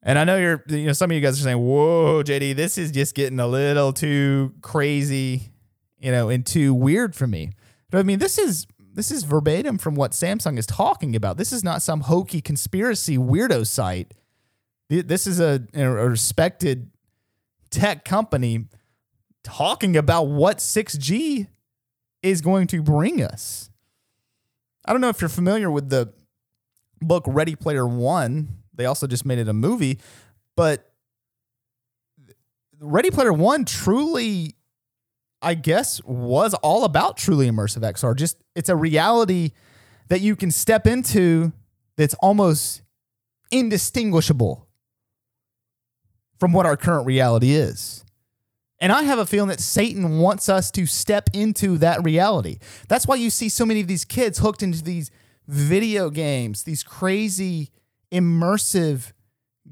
And 0.02 0.18
I 0.18 0.24
know 0.24 0.36
you're, 0.36 0.62
you 0.68 0.86
know, 0.86 0.92
some 0.92 1.10
of 1.10 1.14
you 1.14 1.20
guys 1.22 1.40
are 1.40 1.42
saying, 1.42 1.58
"Whoa, 1.58 2.22
JD, 2.22 2.54
this 2.54 2.76
is 2.76 2.90
just 2.90 3.14
getting 3.14 3.40
a 3.40 3.46
little 3.46 3.92
too 3.92 4.52
crazy, 4.60 5.52
you 5.98 6.10
know, 6.10 6.28
and 6.28 6.44
too 6.44 6.74
weird 6.74 7.14
for 7.14 7.26
me." 7.26 7.52
But 7.90 7.98
I 7.98 8.02
mean, 8.02 8.18
this 8.18 8.38
is 8.38 8.66
this 8.94 9.10
is 9.10 9.24
verbatim 9.24 9.78
from 9.78 9.94
what 9.94 10.12
Samsung 10.12 10.58
is 10.58 10.66
talking 10.66 11.16
about. 11.16 11.36
This 11.36 11.52
is 11.52 11.64
not 11.64 11.82
some 11.82 12.02
hokey 12.02 12.40
conspiracy 12.40 13.16
weirdo 13.16 13.66
site. 13.66 14.12
This 14.88 15.26
is 15.26 15.40
a, 15.40 15.62
a 15.74 15.88
respected 15.88 16.90
tech 17.70 18.04
company 18.04 18.66
talking 19.44 19.96
about 19.96 20.24
what 20.24 20.58
6G 20.58 21.46
is 22.22 22.40
going 22.40 22.66
to 22.68 22.82
bring 22.82 23.22
us. 23.22 23.70
I 24.84 24.92
don't 24.92 25.00
know 25.00 25.08
if 25.08 25.20
you're 25.20 25.28
familiar 25.28 25.70
with 25.70 25.90
the 25.90 26.12
book 27.00 27.24
Ready 27.26 27.54
Player 27.54 27.86
One 27.86 28.64
they 28.76 28.86
also 28.86 29.06
just 29.06 29.24
made 29.24 29.38
it 29.38 29.48
a 29.48 29.52
movie, 29.52 29.98
but 30.56 30.92
Ready 32.80 33.10
Player 33.10 33.32
One 33.32 33.64
truly, 33.64 34.56
I 35.40 35.54
guess, 35.54 36.02
was 36.04 36.54
all 36.54 36.84
about 36.84 37.16
truly 37.16 37.48
immersive 37.48 37.82
XR. 37.82 38.16
Just 38.16 38.42
it's 38.54 38.68
a 38.68 38.76
reality 38.76 39.52
that 40.08 40.20
you 40.20 40.36
can 40.36 40.50
step 40.50 40.86
into 40.86 41.52
that's 41.96 42.14
almost 42.14 42.82
indistinguishable 43.50 44.66
from 46.40 46.52
what 46.52 46.66
our 46.66 46.76
current 46.76 47.06
reality 47.06 47.52
is. 47.52 48.03
And 48.84 48.92
I 48.92 49.04
have 49.04 49.18
a 49.18 49.24
feeling 49.24 49.48
that 49.48 49.60
Satan 49.60 50.18
wants 50.18 50.50
us 50.50 50.70
to 50.72 50.84
step 50.84 51.30
into 51.32 51.78
that 51.78 52.04
reality. 52.04 52.58
That's 52.86 53.06
why 53.06 53.14
you 53.14 53.30
see 53.30 53.48
so 53.48 53.64
many 53.64 53.80
of 53.80 53.86
these 53.86 54.04
kids 54.04 54.40
hooked 54.40 54.62
into 54.62 54.84
these 54.84 55.10
video 55.48 56.10
games, 56.10 56.64
these 56.64 56.82
crazy 56.82 57.70
immersive 58.12 59.12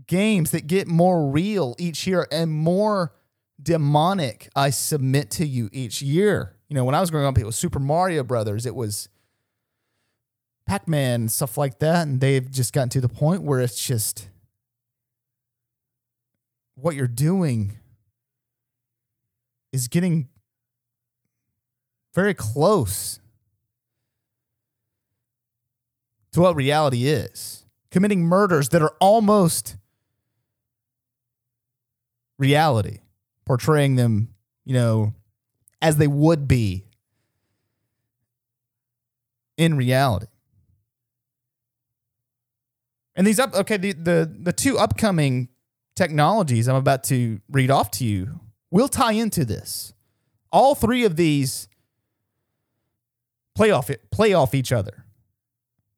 games 0.06 0.50
that 0.52 0.66
get 0.66 0.88
more 0.88 1.28
real 1.28 1.76
each 1.78 2.06
year 2.06 2.26
and 2.32 2.50
more 2.50 3.12
demonic 3.62 4.48
I 4.56 4.70
submit 4.70 5.30
to 5.32 5.46
you 5.46 5.68
each 5.72 6.00
year. 6.00 6.56
You 6.70 6.76
know, 6.76 6.84
when 6.86 6.94
I 6.94 7.00
was 7.00 7.10
growing 7.10 7.26
up, 7.26 7.36
it 7.36 7.44
was 7.44 7.54
Super 7.54 7.80
Mario 7.80 8.22
Brothers, 8.24 8.64
it 8.64 8.74
was 8.74 9.10
Pac 10.64 10.88
Man, 10.88 11.28
stuff 11.28 11.58
like 11.58 11.80
that. 11.80 12.06
And 12.06 12.18
they've 12.18 12.50
just 12.50 12.72
gotten 12.72 12.88
to 12.88 13.00
the 13.02 13.10
point 13.10 13.42
where 13.42 13.60
it's 13.60 13.86
just 13.86 14.30
what 16.76 16.94
you're 16.94 17.06
doing 17.06 17.76
is 19.72 19.88
getting 19.88 20.28
very 22.14 22.34
close 22.34 23.20
to 26.32 26.40
what 26.40 26.54
reality 26.56 27.06
is 27.06 27.62
committing 27.92 28.24
murders 28.24 28.70
that 28.70 28.82
are 28.82 28.94
almost 29.00 29.76
reality, 32.38 32.98
portraying 33.44 33.94
them, 33.94 34.34
you 34.64 34.74
know, 34.74 35.12
as 35.80 35.96
they 35.98 36.08
would 36.08 36.48
be 36.48 36.86
in 39.56 39.76
reality. 39.76 40.26
And 43.14 43.26
these 43.26 43.38
up 43.38 43.54
okay, 43.54 43.76
the, 43.76 43.92
the 43.92 44.36
the 44.40 44.52
two 44.54 44.78
upcoming 44.78 45.50
technologies 45.94 46.66
I'm 46.66 46.76
about 46.76 47.04
to 47.04 47.40
read 47.50 47.70
off 47.70 47.90
to 47.92 48.06
you 48.06 48.40
will 48.72 48.88
tie 48.88 49.12
into 49.12 49.44
this. 49.44 49.94
All 50.50 50.74
three 50.74 51.04
of 51.04 51.14
these 51.14 51.68
play 53.54 53.70
off 53.70 53.88
play 54.10 54.32
off 54.32 54.54
each 54.54 54.72
other. 54.72 55.04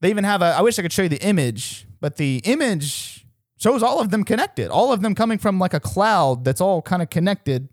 They 0.01 0.11
even 0.11 0.25
have 0.25 0.43
a, 0.43 0.47
I 0.47 0.61
wish 0.61 0.79
I 0.79 0.83
could 0.83 0.93
show 0.93 1.05
you 1.05 1.09
the 1.09 1.25
image, 1.25 1.87
but 2.01 2.17
the 2.17 2.43
image 2.45 3.25
shows 3.57 3.83
all 3.83 4.01
of 4.01 4.11
them 4.11 4.25
connected, 4.25 4.69
all 4.69 4.93
of 4.93 5.01
them 5.01 5.15
coming 5.15 5.39
from 5.39 5.59
like 5.59 5.73
a 5.73 5.81
cloud 5.81 6.45
that's 6.45 6.61
all 6.61 6.83
kind 6.83 7.01
of 7.01 7.09
connected 7.09 7.71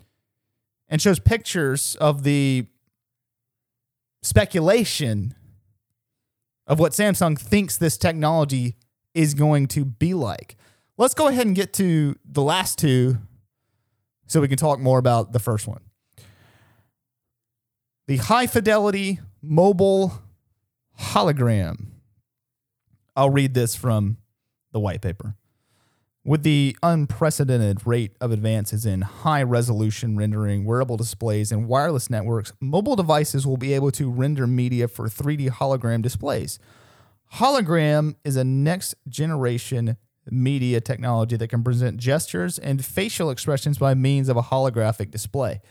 and 0.87 1.01
shows 1.01 1.19
pictures 1.19 1.95
of 1.99 2.23
the 2.23 2.67
speculation 4.21 5.33
of 6.67 6.79
what 6.79 6.93
Samsung 6.93 7.37
thinks 7.37 7.75
this 7.75 7.97
technology 7.97 8.77
is 9.13 9.33
going 9.33 9.67
to 9.67 9.83
be 9.83 10.13
like. 10.13 10.55
Let's 10.97 11.15
go 11.15 11.27
ahead 11.27 11.47
and 11.47 11.55
get 11.55 11.73
to 11.73 12.15
the 12.23 12.43
last 12.43 12.77
two 12.77 13.17
so 14.31 14.39
we 14.39 14.47
can 14.47 14.57
talk 14.57 14.79
more 14.79 14.97
about 14.97 15.33
the 15.33 15.39
first 15.39 15.67
one. 15.67 15.81
The 18.07 18.15
high 18.15 18.47
fidelity 18.47 19.19
mobile 19.41 20.13
hologram. 20.97 21.87
I'll 23.13 23.29
read 23.29 23.53
this 23.53 23.75
from 23.75 24.17
the 24.71 24.79
white 24.79 25.01
paper. 25.01 25.35
With 26.23 26.43
the 26.43 26.77
unprecedented 26.81 27.85
rate 27.85 28.15
of 28.21 28.31
advances 28.31 28.85
in 28.85 29.01
high 29.01 29.43
resolution 29.43 30.15
rendering, 30.15 30.63
wearable 30.63 30.95
displays, 30.95 31.51
and 31.51 31.67
wireless 31.67 32.09
networks, 32.09 32.53
mobile 32.61 32.95
devices 32.95 33.45
will 33.45 33.57
be 33.57 33.73
able 33.73 33.91
to 33.91 34.09
render 34.09 34.47
media 34.47 34.87
for 34.87 35.09
3D 35.09 35.49
hologram 35.49 36.01
displays. 36.01 36.57
Hologram 37.33 38.15
is 38.23 38.37
a 38.37 38.45
next 38.45 38.95
generation 39.09 39.97
media 40.29 40.79
technology 40.79 41.35
that 41.35 41.47
can 41.47 41.63
present 41.63 41.97
gestures 41.97 42.59
and 42.59 42.83
facial 42.83 43.29
expressions 43.29 43.77
by 43.77 43.93
means 43.93 44.29
of 44.29 44.37
a 44.37 44.43
holographic 44.43 45.11
display. 45.11 45.61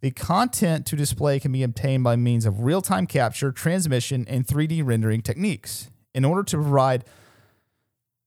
The 0.00 0.10
content 0.10 0.84
to 0.86 0.96
display 0.96 1.40
can 1.40 1.52
be 1.52 1.62
obtained 1.62 2.04
by 2.04 2.16
means 2.16 2.44
of 2.44 2.60
real 2.60 2.82
time 2.82 3.06
capture, 3.06 3.52
transmission, 3.52 4.26
and 4.28 4.46
3D 4.46 4.84
rendering 4.84 5.22
techniques 5.22 5.90
in 6.14 6.24
order 6.24 6.42
to 6.42 6.56
provide 6.56 7.04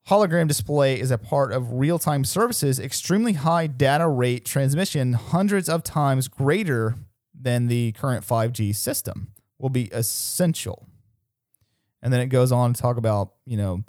hologram 0.07 0.47
display 0.47 1.00
is 1.00 1.12
a 1.12 1.17
part 1.17 1.51
of 1.51 1.74
real 1.74 2.00
time 2.00 2.24
services, 2.24 2.79
extremely 2.79 3.33
high 3.33 3.67
data 3.67 4.07
rate 4.07 4.45
transmission, 4.45 5.13
hundreds 5.13 5.69
of 5.69 5.83
times 5.83 6.27
greater 6.27 6.95
than 7.39 7.67
the 7.67 7.91
current 7.91 8.25
5G 8.25 8.74
system, 8.75 9.33
will 9.59 9.69
be 9.69 9.86
essential. 9.91 10.88
And 12.01 12.13
then 12.13 12.21
it 12.21 12.27
goes 12.27 12.51
on 12.51 12.74
to 12.74 12.81
talk 12.81 12.97
about, 12.97 13.33
you 13.45 13.57
know, 13.57 13.83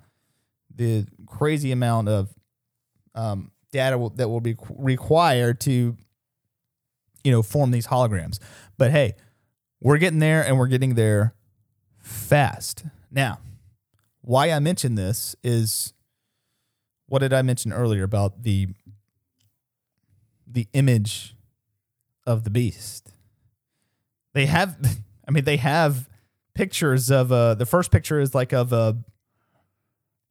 the 0.78 1.06
crazy 1.26 1.72
amount 1.72 2.08
of 2.08 2.32
um, 3.14 3.50
data 3.72 4.10
that 4.14 4.28
will 4.28 4.40
be 4.40 4.56
required 4.70 5.60
to, 5.60 5.96
you 7.24 7.32
know, 7.32 7.42
form 7.42 7.72
these 7.72 7.88
holograms. 7.88 8.38
But 8.78 8.92
hey, 8.92 9.14
we're 9.80 9.98
getting 9.98 10.20
there 10.20 10.42
and 10.42 10.58
we're 10.58 10.68
getting 10.68 10.94
there 10.94 11.34
fast. 12.00 12.84
Now, 13.10 13.40
why 14.22 14.50
I 14.50 14.58
mention 14.60 14.94
this 14.94 15.36
is 15.42 15.92
what 17.06 17.20
did 17.20 17.32
I 17.32 17.42
mention 17.42 17.72
earlier 17.72 18.04
about 18.04 18.42
the 18.42 18.68
the 20.46 20.68
image 20.72 21.34
of 22.26 22.44
the 22.44 22.50
beast? 22.50 23.12
They 24.32 24.46
have, 24.46 24.78
I 25.28 25.30
mean, 25.30 25.44
they 25.44 25.56
have 25.56 26.08
pictures 26.54 27.10
of 27.10 27.32
uh, 27.32 27.54
the 27.54 27.66
first 27.66 27.90
picture 27.90 28.20
is 28.20 28.34
like 28.34 28.52
of 28.52 28.72
a 28.72 28.96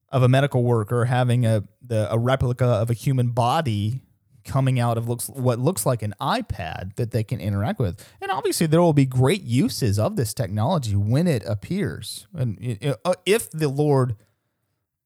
of 0.10 0.24
a 0.24 0.30
medical 0.30 0.64
worker 0.64 1.06
having 1.06 1.46
a 1.46 1.64
the 1.82 2.12
a 2.12 2.18
replica 2.18 2.66
of 2.66 2.90
a 2.90 2.94
human 2.94 3.30
body 3.30 4.02
coming 4.48 4.80
out 4.80 4.98
of 4.98 5.08
looks 5.08 5.28
what 5.30 5.60
looks 5.60 5.86
like 5.86 6.02
an 6.02 6.16
iPad 6.20 6.96
that 6.96 7.12
they 7.12 7.24
can 7.24 7.40
interact 7.40 7.80
with. 7.80 8.04
And 8.22 8.32
obviously 8.32 8.66
there 8.66 8.82
will 8.82 8.94
be 8.94 9.06
great 9.06 9.44
uses 9.44 10.00
of 10.00 10.16
this 10.16 10.34
technology 10.34 10.96
when 10.96 11.28
it 11.28 11.44
appears. 11.46 12.28
And 12.34 12.80
uh, 13.04 13.14
if 13.26 13.52
the 13.52 13.68
Lord 13.68 14.16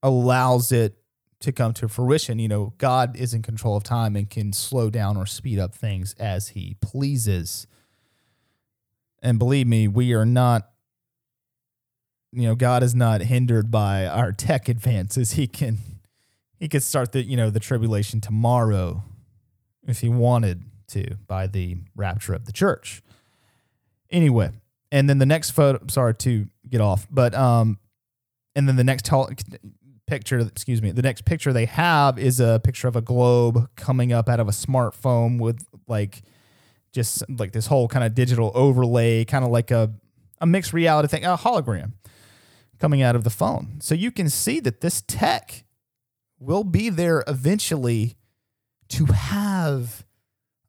allows 0.03 0.71
it 0.71 0.95
to 1.39 1.51
come 1.51 1.73
to 1.73 1.89
fruition, 1.89 2.37
you 2.37 2.47
know, 2.47 2.73
God 2.77 3.17
is 3.17 3.33
in 3.33 3.41
control 3.41 3.75
of 3.75 3.83
time 3.83 4.15
and 4.15 4.29
can 4.29 4.53
slow 4.53 4.91
down 4.91 5.17
or 5.17 5.25
speed 5.25 5.57
up 5.57 5.73
things 5.73 6.13
as 6.19 6.49
he 6.49 6.75
pleases. 6.79 7.65
And 9.23 9.39
believe 9.39 9.67
me, 9.67 9.87
we 9.87 10.13
are 10.13 10.25
not 10.25 10.70
you 12.31 12.43
know, 12.43 12.55
God 12.55 12.83
is 12.83 12.95
not 12.95 13.21
hindered 13.21 13.69
by 13.69 14.05
our 14.05 14.31
tech 14.31 14.69
advances. 14.69 15.31
He 15.31 15.47
can 15.47 15.79
he 16.59 16.69
could 16.69 16.83
start 16.83 17.11
the, 17.11 17.23
you 17.23 17.35
know, 17.35 17.49
the 17.49 17.59
tribulation 17.59 18.21
tomorrow 18.21 19.03
if 19.87 20.01
he 20.01 20.09
wanted 20.09 20.63
to 20.89 21.15
by 21.27 21.47
the 21.47 21.77
rapture 21.95 22.33
of 22.33 22.45
the 22.45 22.51
church. 22.51 23.01
Anyway, 24.09 24.51
and 24.91 25.09
then 25.09 25.17
the 25.17 25.25
next 25.25 25.51
photo, 25.51 25.79
sorry 25.87 26.13
to 26.15 26.47
get 26.69 26.81
off, 26.81 27.07
but 27.09 27.33
um 27.33 27.79
and 28.55 28.67
then 28.67 28.75
the 28.75 28.83
next 28.83 29.09
picture, 30.07 30.39
excuse 30.39 30.81
me, 30.81 30.91
the 30.91 31.01
next 31.01 31.25
picture 31.25 31.51
they 31.51 31.65
have 31.65 32.17
is 32.17 32.39
a 32.39 32.61
picture 32.63 32.87
of 32.87 32.95
a 32.95 33.01
globe 33.01 33.69
coming 33.75 34.13
up 34.13 34.29
out 34.29 34.39
of 34.39 34.47
a 34.47 34.51
smartphone 34.51 35.39
with 35.39 35.65
like 35.87 36.21
just 36.93 37.23
like 37.29 37.53
this 37.53 37.67
whole 37.67 37.87
kind 37.87 38.05
of 38.05 38.13
digital 38.13 38.51
overlay, 38.53 39.25
kind 39.25 39.43
of 39.43 39.51
like 39.51 39.71
a, 39.71 39.93
a 40.41 40.45
mixed 40.45 40.73
reality 40.73 41.07
thing, 41.07 41.25
a 41.25 41.37
hologram 41.37 41.93
coming 42.81 43.03
out 43.03 43.15
of 43.15 43.23
the 43.23 43.29
phone. 43.29 43.79
So 43.79 43.93
you 43.93 44.11
can 44.11 44.27
see 44.27 44.59
that 44.59 44.81
this 44.81 45.01
tech 45.01 45.63
will 46.39 46.63
be 46.63 46.89
there 46.89 47.23
eventually 47.27 48.17
to 48.89 49.05
have 49.05 50.03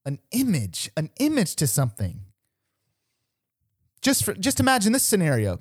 an 0.05 0.19
image, 0.31 0.91
an 0.95 1.09
image 1.19 1.57
to 1.57 1.67
something. 1.67 2.21
Just 4.03 4.25
for, 4.25 4.35
just 4.35 4.61
imagine 4.61 4.93
this 4.93 5.03
scenario. 5.03 5.61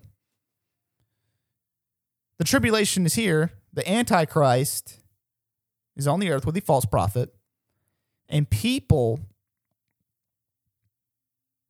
The 2.38 2.44
tribulation 2.44 3.06
is 3.06 3.14
here. 3.14 3.54
The 3.72 3.90
antichrist 3.90 5.00
is 5.96 6.06
on 6.06 6.20
the 6.20 6.32
earth 6.32 6.46
with 6.46 6.56
the 6.56 6.62
false 6.62 6.86
prophet. 6.86 7.34
And 8.28 8.50
people 8.50 9.22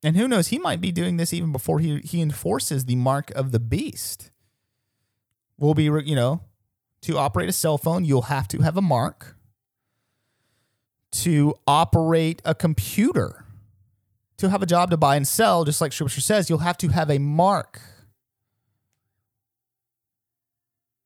and 0.04 0.18
who 0.18 0.28
knows, 0.28 0.48
he 0.48 0.58
might 0.58 0.82
be 0.82 0.92
doing 0.92 1.18
this 1.18 1.32
even 1.34 1.52
before 1.52 1.80
he, 1.80 2.00
he 2.00 2.22
enforces 2.22 2.86
the 2.86 2.96
mark 2.96 3.30
of 3.32 3.52
the 3.52 3.60
beast. 3.60 4.32
Will 5.62 5.75
be, 5.75 5.84
you 5.84 6.15
know, 6.15 6.41
to 7.03 7.20
operate 7.20 7.48
a 7.48 7.53
cell 7.53 7.77
phone, 7.77 8.03
you'll 8.03 8.24
have 8.24 8.48
to 8.48 8.63
have 8.63 8.77
a 8.77 8.82
mark. 8.82 9.38
To 11.12 11.53
operate 11.68 12.41
a 12.44 12.56
computer, 12.56 13.46
to 14.38 14.50
have 14.50 14.63
a 14.63 14.65
job 14.65 14.89
to 14.89 14.98
buy 14.98 15.15
and 15.15 15.27
sell, 15.27 15.63
just 15.63 15.80
like 15.80 15.94
Scripture 15.94 16.20
says, 16.20 16.50
you'll 16.50 16.60
have 16.60 16.77
to 16.77 16.88
have 16.88 17.12
a 17.12 17.20
mark. 17.20 17.80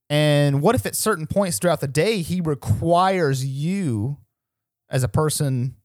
And 0.10 0.62
what 0.62 0.74
if 0.74 0.86
at 0.86 0.96
certain 0.96 1.28
points 1.28 1.60
throughout 1.60 1.82
the 1.82 1.88
day, 1.88 2.22
he 2.22 2.40
requires 2.40 3.46
you 3.46 4.20
as 4.90 5.04
a 5.04 5.10
person 5.10 5.76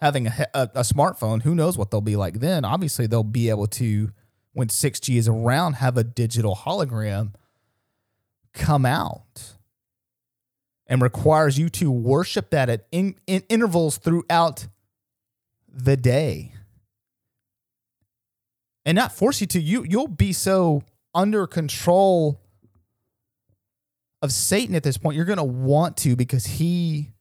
having 0.00 0.26
a, 0.26 0.46
a, 0.52 0.62
a, 0.74 0.80
smartphone, 0.80 1.42
who 1.42 1.54
knows 1.54 1.78
what 1.78 1.92
they'll 1.92 2.00
be 2.00 2.16
like 2.16 2.40
then? 2.40 2.64
Obviously, 2.64 3.06
they'll 3.06 3.22
be 3.22 3.50
able 3.50 3.68
to, 3.68 4.10
when 4.52 4.66
6G 4.66 5.16
is 5.16 5.28
around, 5.28 5.74
have 5.74 5.96
a 5.96 6.02
digital 6.02 6.56
hologram 6.56 7.34
come 8.56 8.84
out 8.84 9.54
and 10.88 11.00
requires 11.02 11.58
you 11.58 11.68
to 11.68 11.90
worship 11.90 12.50
that 12.50 12.68
at 12.68 12.86
in, 12.90 13.14
in 13.26 13.42
intervals 13.48 13.98
throughout 13.98 14.66
the 15.68 15.96
day 15.96 16.52
and 18.84 18.96
not 18.96 19.12
force 19.12 19.40
you 19.40 19.46
to 19.46 19.60
you 19.60 19.84
you'll 19.88 20.08
be 20.08 20.32
so 20.32 20.82
under 21.14 21.46
control 21.46 22.40
of 24.22 24.32
Satan 24.32 24.74
at 24.74 24.82
this 24.82 24.96
point 24.96 25.16
you're 25.16 25.26
going 25.26 25.36
to 25.36 25.44
want 25.44 25.96
to 25.98 26.16
because 26.16 26.46
he 26.46 27.12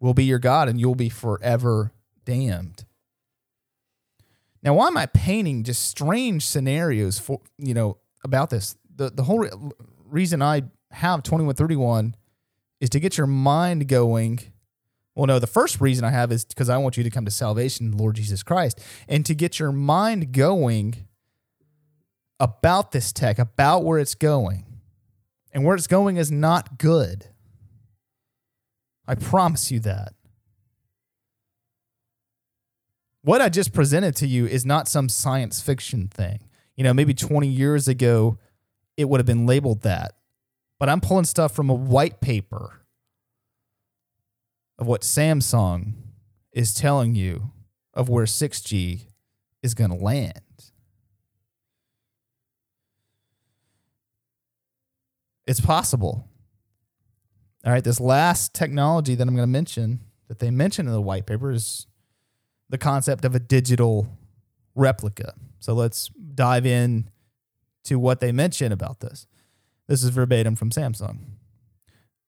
will 0.00 0.14
be 0.14 0.24
your 0.24 0.38
God 0.38 0.68
and 0.68 0.80
you'll 0.80 0.94
be 0.94 1.08
forever 1.08 1.92
damned. 2.24 2.84
Now, 4.62 4.74
why 4.74 4.88
am 4.88 4.96
I 4.96 5.06
painting 5.06 5.62
just 5.62 5.84
strange 5.84 6.44
scenarios 6.44 7.18
for, 7.18 7.40
you 7.56 7.72
know, 7.72 7.98
about 8.24 8.50
this? 8.50 8.76
The, 8.96 9.10
the 9.10 9.22
whole 9.24 9.38
re- 9.38 9.50
reason 10.04 10.42
I 10.42 10.62
have 10.90 11.22
2131 11.22 12.16
is 12.80 12.90
to 12.90 13.00
get 13.00 13.16
your 13.16 13.26
mind 13.26 13.88
going. 13.88 14.40
Well, 15.14 15.26
no, 15.26 15.38
the 15.38 15.46
first 15.46 15.80
reason 15.80 16.04
I 16.04 16.10
have 16.10 16.32
is 16.32 16.44
because 16.44 16.68
I 16.68 16.76
want 16.78 16.96
you 16.96 17.04
to 17.04 17.10
come 17.10 17.24
to 17.24 17.30
salvation, 17.30 17.92
Lord 17.96 18.16
Jesus 18.16 18.42
Christ, 18.42 18.80
and 19.08 19.24
to 19.26 19.34
get 19.34 19.58
your 19.58 19.72
mind 19.72 20.32
going 20.32 21.06
about 22.38 22.92
this 22.92 23.12
tech, 23.12 23.38
about 23.38 23.84
where 23.84 23.98
it's 23.98 24.14
going. 24.14 24.64
And 25.52 25.64
where 25.64 25.74
it's 25.74 25.86
going 25.86 26.18
is 26.18 26.30
not 26.30 26.78
good. 26.78 27.28
I 29.08 29.14
promise 29.14 29.70
you 29.70 29.80
that. 29.80 30.12
What 33.22 33.40
I 33.40 33.48
just 33.48 33.72
presented 33.72 34.14
to 34.16 34.26
you 34.26 34.46
is 34.46 34.66
not 34.66 34.86
some 34.86 35.08
science 35.08 35.62
fiction 35.62 36.08
thing. 36.08 36.40
You 36.76 36.84
know, 36.84 36.92
maybe 36.92 37.14
20 37.14 37.48
years 37.48 37.88
ago, 37.88 38.38
it 38.96 39.08
would 39.08 39.18
have 39.18 39.26
been 39.26 39.46
labeled 39.46 39.82
that. 39.82 40.12
But 40.78 40.88
I'm 40.88 41.00
pulling 41.00 41.24
stuff 41.24 41.54
from 41.54 41.70
a 41.70 41.74
white 41.74 42.20
paper 42.20 42.82
of 44.78 44.86
what 44.86 45.02
Samsung 45.02 45.92
is 46.52 46.74
telling 46.74 47.14
you 47.14 47.50
of 47.94 48.08
where 48.08 48.26
6G 48.26 49.06
is 49.62 49.74
going 49.74 49.90
to 49.90 49.96
land. 49.96 50.40
It's 55.46 55.60
possible. 55.60 56.28
All 57.64 57.72
right, 57.72 57.84
this 57.84 58.00
last 58.00 58.52
technology 58.52 59.14
that 59.14 59.26
I'm 59.26 59.34
going 59.34 59.46
to 59.46 59.52
mention 59.52 60.00
that 60.28 60.40
they 60.40 60.50
mention 60.50 60.86
in 60.86 60.92
the 60.92 61.00
white 61.00 61.26
paper 61.26 61.50
is 61.52 61.86
the 62.68 62.78
concept 62.78 63.24
of 63.24 63.34
a 63.34 63.38
digital 63.38 64.08
replica. 64.74 65.34
So 65.58 65.72
let's 65.72 66.08
dive 66.34 66.66
in 66.66 67.08
to 67.86 67.98
what 67.98 68.20
they 68.20 68.32
mention 68.32 68.72
about 68.72 69.00
this. 69.00 69.26
This 69.88 70.02
is 70.02 70.10
verbatim 70.10 70.56
from 70.56 70.70
Samsung. 70.70 71.18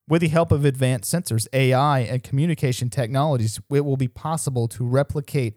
With 0.07 0.21
the 0.21 0.27
help 0.27 0.51
of 0.51 0.65
advanced 0.65 1.13
sensors, 1.13 1.47
AI, 1.53 1.99
and 1.99 2.23
communication 2.23 2.89
technologies, 2.89 3.59
it 3.69 3.85
will 3.85 3.97
be 3.97 4.07
possible 4.07 4.67
to 4.69 4.83
replicate 4.83 5.55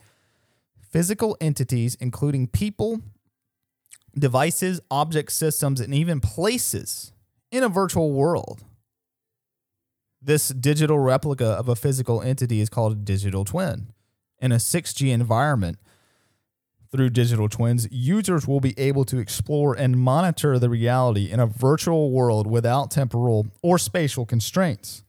physical 0.79 1.39
entities, 1.41 1.95
including 1.95 2.49
people, 2.49 3.01
devices, 4.19 4.81
object 4.91 5.33
systems, 5.33 5.81
and 5.81 5.95
even 5.95 6.21
places 6.21 7.13
in 7.51 7.63
a 7.63 7.69
virtual 7.69 8.13
world. 8.13 8.63
This 10.21 10.49
digital 10.49 10.99
replica 10.99 11.47
of 11.47 11.69
a 11.69 11.75
physical 11.75 12.21
entity 12.21 12.61
is 12.61 12.69
called 12.69 12.93
a 12.93 12.97
digital 12.97 13.45
twin. 13.45 13.93
In 14.39 14.53
a 14.53 14.57
6G 14.57 15.11
environment, 15.11 15.79
through 16.93 17.09
digital 17.11 17.49
twins, 17.49 17.89
users 17.91 18.47
will 18.47 18.61
be 18.61 18.79
able 18.79 19.05
to 19.07 19.19
explore 19.19 19.75
and 19.75 19.99
monitor 19.99 20.59
the 20.59 20.69
reality 20.69 21.31
in 21.31 21.41
a 21.41 21.47
virtual 21.47 22.13
world 22.13 22.47
without 22.47 22.91
temporal 22.91 23.47
or 23.63 23.79
spatial 23.79 24.27
constraints. 24.27 25.03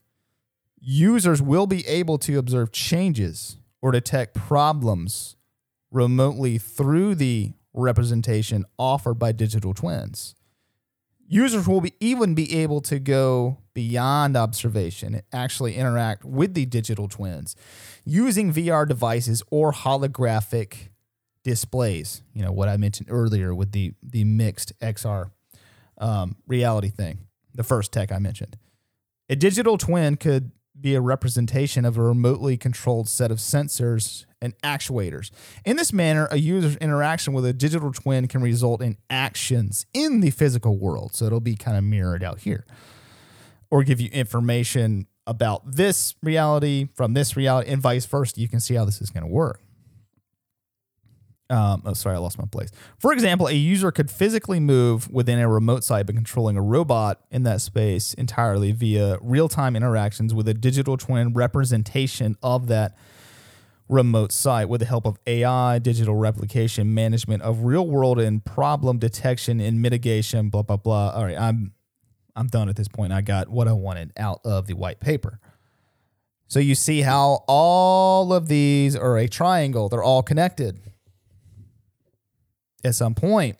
Users 0.79 1.41
will 1.41 1.67
be 1.67 1.85
able 1.85 2.17
to 2.19 2.37
observe 2.37 2.71
changes 2.71 3.57
or 3.81 3.91
detect 3.91 4.33
problems 4.33 5.35
remotely 5.91 6.57
through 6.57 7.15
the 7.15 7.51
representation 7.73 8.65
offered 8.79 9.15
by 9.15 9.33
digital 9.33 9.73
twins. 9.73 10.35
Users 11.27 11.67
will 11.67 11.81
be 11.81 11.93
even 11.99 12.33
be 12.35 12.59
able 12.59 12.81
to 12.81 12.99
go 12.99 13.57
beyond 13.73 14.37
observation 14.37 15.15
and 15.15 15.23
actually 15.33 15.75
interact 15.75 16.23
with 16.23 16.53
the 16.53 16.65
digital 16.65 17.07
twins 17.07 17.55
using 18.05 18.53
VR 18.53 18.87
devices 18.87 19.41
or 19.49 19.71
holographic 19.71 20.89
displays. 21.43 22.21
You 22.33 22.43
know 22.43 22.51
what 22.51 22.69
I 22.69 22.77
mentioned 22.77 23.09
earlier 23.11 23.53
with 23.53 23.71
the 23.71 23.93
the 24.01 24.23
mixed 24.23 24.77
XR 24.79 25.31
um, 25.97 26.35
reality 26.47 26.89
thing, 26.89 27.19
the 27.53 27.63
first 27.63 27.91
tech 27.91 28.11
I 28.11 28.19
mentioned. 28.19 28.57
A 29.29 29.35
digital 29.35 29.77
twin 29.77 30.17
could 30.17 30.51
be 30.79 30.95
a 30.95 31.01
representation 31.01 31.85
of 31.85 31.97
a 31.97 32.01
remotely 32.01 32.57
controlled 32.57 33.07
set 33.07 33.31
of 33.31 33.37
sensors 33.37 34.25
and 34.41 34.59
actuators. 34.61 35.31
In 35.63 35.77
this 35.77 35.93
manner, 35.93 36.27
a 36.31 36.37
user's 36.37 36.75
interaction 36.77 37.33
with 37.33 37.45
a 37.45 37.53
digital 37.53 37.91
twin 37.93 38.27
can 38.27 38.41
result 38.41 38.81
in 38.81 38.97
actions 39.09 39.85
in 39.93 40.19
the 40.19 40.31
physical 40.31 40.77
world. 40.77 41.15
So 41.15 41.25
it'll 41.25 41.39
be 41.39 41.55
kind 41.55 41.77
of 41.77 41.83
mirrored 41.83 42.23
out 42.23 42.39
here 42.39 42.65
or 43.69 43.83
give 43.83 44.01
you 44.01 44.09
information 44.11 45.07
about 45.25 45.61
this 45.71 46.15
reality 46.21 46.89
from 46.95 47.13
this 47.13 47.37
reality 47.37 47.69
and 47.69 47.81
vice 47.81 48.05
versa. 48.05 48.41
You 48.41 48.49
can 48.49 48.59
see 48.59 48.73
how 48.73 48.83
this 48.83 49.01
is 49.01 49.09
going 49.09 49.23
to 49.23 49.31
work. 49.31 49.61
Um, 51.49 51.83
oh, 51.85 51.93
sorry, 51.93 52.15
I 52.15 52.19
lost 52.19 52.39
my 52.39 52.45
place. 52.45 52.71
For 52.97 53.13
example, 53.13 53.47
a 53.47 53.53
user 53.53 53.91
could 53.91 54.09
physically 54.09 54.59
move 54.59 55.11
within 55.11 55.39
a 55.39 55.47
remote 55.47 55.83
site 55.83 56.07
by 56.07 56.13
controlling 56.13 56.57
a 56.57 56.61
robot 56.61 57.21
in 57.31 57.43
that 57.43 57.61
space 57.61 58.13
entirely 58.13 58.71
via 58.71 59.17
real 59.21 59.49
time 59.49 59.75
interactions 59.75 60.33
with 60.33 60.47
a 60.47 60.53
digital 60.53 60.97
twin 60.97 61.33
representation 61.33 62.37
of 62.41 62.67
that 62.67 62.95
remote 63.89 64.31
site 64.31 64.69
with 64.69 64.79
the 64.79 64.85
help 64.85 65.05
of 65.05 65.19
AI, 65.27 65.79
digital 65.79 66.15
replication, 66.15 66.93
management 66.93 67.43
of 67.43 67.65
real 67.65 67.85
world 67.85 68.19
and 68.19 68.43
problem 68.43 68.97
detection 68.97 69.59
and 69.59 69.81
mitigation, 69.81 70.49
blah, 70.49 70.61
blah, 70.63 70.77
blah. 70.77 71.11
All 71.11 71.25
right, 71.25 71.37
I'm 71.37 71.73
I'm 72.35 72.47
done 72.47 72.67
at 72.69 72.75
this 72.75 72.87
point. 72.87 73.13
I 73.13 73.21
got 73.21 73.49
what 73.49 73.67
I 73.67 73.73
wanted 73.73 74.11
out 74.17 74.41
of 74.43 74.65
the 74.65 74.73
white 74.73 74.99
paper. 74.99 75.39
So 76.47 76.59
you 76.59 76.75
see 76.75 77.01
how 77.01 77.43
all 77.47 78.33
of 78.33 78.47
these 78.47 78.95
are 78.95 79.17
a 79.17 79.27
triangle, 79.27 79.89
they're 79.89 80.03
all 80.03 80.23
connected. 80.23 80.92
At 82.83 82.95
some 82.95 83.15
point, 83.15 83.57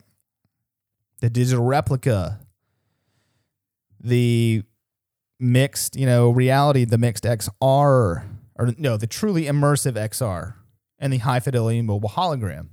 the 1.22 1.30
digital 1.30 1.64
replica, 1.64 2.40
the 4.00 4.64
mixed, 5.40 5.96
you 5.96 6.06
know, 6.06 6.30
reality, 6.30 6.86
the 6.86 6.98
mixed 6.98 7.24
XR, 7.24 7.52
or 8.56 8.74
no, 8.78 8.98
the 8.98 9.08
truly 9.08 9.44
immersive 9.44 9.94
XR, 9.94 10.56
and 11.00 11.14
the 11.14 11.18
high 11.20 11.40
fidelity 11.40 11.82
mobile 11.82 12.10
hologram. 12.10 12.70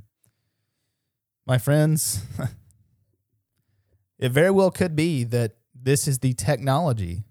My 1.46 1.58
friends, 1.58 2.22
it 4.18 4.30
very 4.30 4.50
well 4.50 4.70
could 4.70 4.94
be 4.94 5.24
that 5.24 5.56
this 5.74 6.06
is 6.06 6.18
the 6.18 6.34
technology 6.34 7.24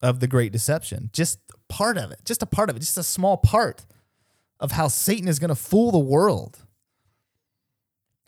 of 0.00 0.20
the 0.20 0.26
great 0.26 0.52
deception. 0.52 1.10
Just 1.12 1.38
part 1.68 1.96
of 1.96 2.10
it, 2.10 2.20
just 2.24 2.42
a 2.42 2.46
part 2.46 2.70
of 2.70 2.76
it, 2.76 2.80
just 2.80 2.98
a 2.98 3.02
small 3.02 3.36
part 3.36 3.86
of 4.60 4.72
how 4.72 4.88
Satan 4.88 5.28
is 5.28 5.38
going 5.38 5.48
to 5.48 5.54
fool 5.54 5.90
the 5.90 5.98
world, 5.98 6.63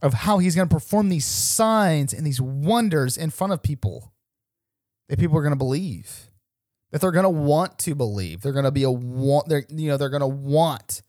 of 0.07 0.15
how 0.15 0.39
he's 0.39 0.55
going 0.55 0.69
to 0.69 0.73
perform 0.73 1.09
these 1.09 1.25
signs 1.25 2.15
and 2.15 2.25
these 2.25 2.41
wonders 2.41 3.17
in 3.17 3.29
front 3.29 3.53
of 3.53 3.61
people 3.61 4.13
that 5.09 5.19
people 5.19 5.37
are 5.37 5.43
going 5.43 5.51
to 5.51 5.57
believe, 5.57 6.31
that 6.93 7.01
they're 7.01 7.11
going 7.11 7.25
to 7.25 7.29
want 7.29 7.77
to 7.81 7.93
believe. 7.97 8.41
They're 8.41 8.53
going 8.53 8.67
to 8.67 8.71
be 8.71 8.85
a 8.85 8.91
want. 8.91 9.49
They're 9.49 9.65
you 9.69 9.89
know 9.89 9.97
they're 9.97 10.09
going 10.09 10.21
to 10.21 10.27
want 10.29 11.03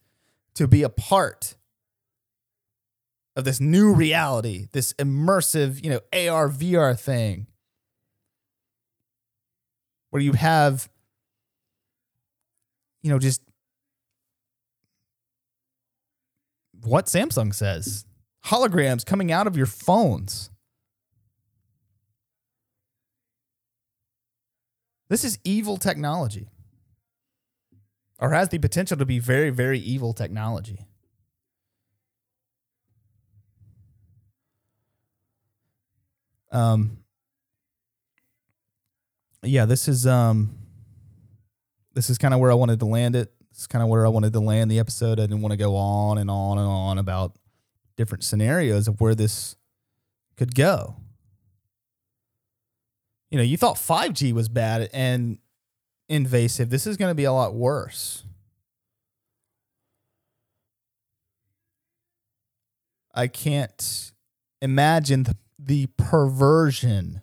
to 0.56 0.68
be 0.68 0.82
a 0.82 0.90
part 0.90 1.56
of 3.36 3.44
this 3.44 3.62
new 3.62 3.94
reality, 3.94 4.66
this 4.72 4.94
immersive 4.94 5.84
you 5.84 5.92
know 5.92 6.00
AR 6.12 6.50
VR 6.50 7.00
thing, 7.00 7.46
where 10.10 10.24
you 10.24 10.34
have 10.34 10.90
you 13.04 13.12
know 13.12 13.20
just 13.20 13.44
what 16.82 17.06
Samsung 17.06 17.54
says 17.54 18.07
holograms 18.48 19.06
coming 19.06 19.32
out 19.32 19.48
of 19.48 19.56
your 19.58 19.66
phones. 19.66 20.50
This 25.10 25.24
is 25.24 25.40
evil 25.44 25.78
technology, 25.78 26.50
or 28.20 28.32
has 28.32 28.50
the 28.50 28.58
potential 28.58 28.98
to 28.98 29.06
be 29.06 29.20
very, 29.20 29.50
very 29.50 29.80
evil 29.80 30.14
technology. 30.14 30.86
Um, 36.52 36.98
yeah, 39.44 39.66
this 39.66 39.88
is 39.88 40.06
um, 40.06 40.58
this 41.94 42.10
is 42.10 42.18
kind 42.18 42.34
of 42.34 42.40
where 42.40 42.52
I 42.52 42.56
wanted 42.56 42.80
to 42.80 42.86
land 42.86 43.16
it. 43.16 43.32
Is 43.56 43.66
kind 43.66 43.82
of 43.82 43.90
where 43.90 44.06
I 44.06 44.10
wanted 44.10 44.34
to 44.34 44.40
land 44.40 44.70
the 44.70 44.80
episode. 44.80 45.20
I 45.20 45.24
didn't 45.24 45.42
want 45.42 45.54
to 45.54 45.58
go 45.58 45.76
on 45.76 46.18
and 46.18 46.30
on 46.30 46.58
and 46.58 46.68
on 46.68 46.98
about 46.98 47.38
different 47.98 48.24
scenarios 48.24 48.88
of 48.88 49.02
where 49.02 49.16
this 49.16 49.58
could 50.38 50.56
go 50.56 50.96
you 53.30 53.38
know, 53.38 53.44
you 53.44 53.58
thought 53.58 53.76
5G 53.76 54.34
was 54.34 54.50
bad 54.50 54.90
and 54.94 55.38
invasive. 56.08 56.70
This 56.70 56.88
is 56.88 56.98
going 56.98 57.12
to 57.12 57.16
be 57.16 57.26
a 57.26 57.34
lot 57.34 57.54
worse. 57.54 58.24
I 63.14 63.28
can't 63.28 64.12
imagine 64.62 65.24
the, 65.24 65.36
the 65.60 65.88
perversion 65.98 67.22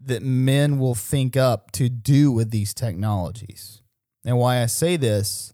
that 0.00 0.22
men 0.22 0.78
will 0.78 0.94
think 0.94 1.36
up 1.36 1.70
to 1.72 1.88
do 1.88 2.30
with 2.30 2.50
these 2.50 2.72
technologies. 2.72 3.82
And 4.24 4.38
why 4.38 4.62
I 4.62 4.66
say 4.66 4.96
this 4.96 5.52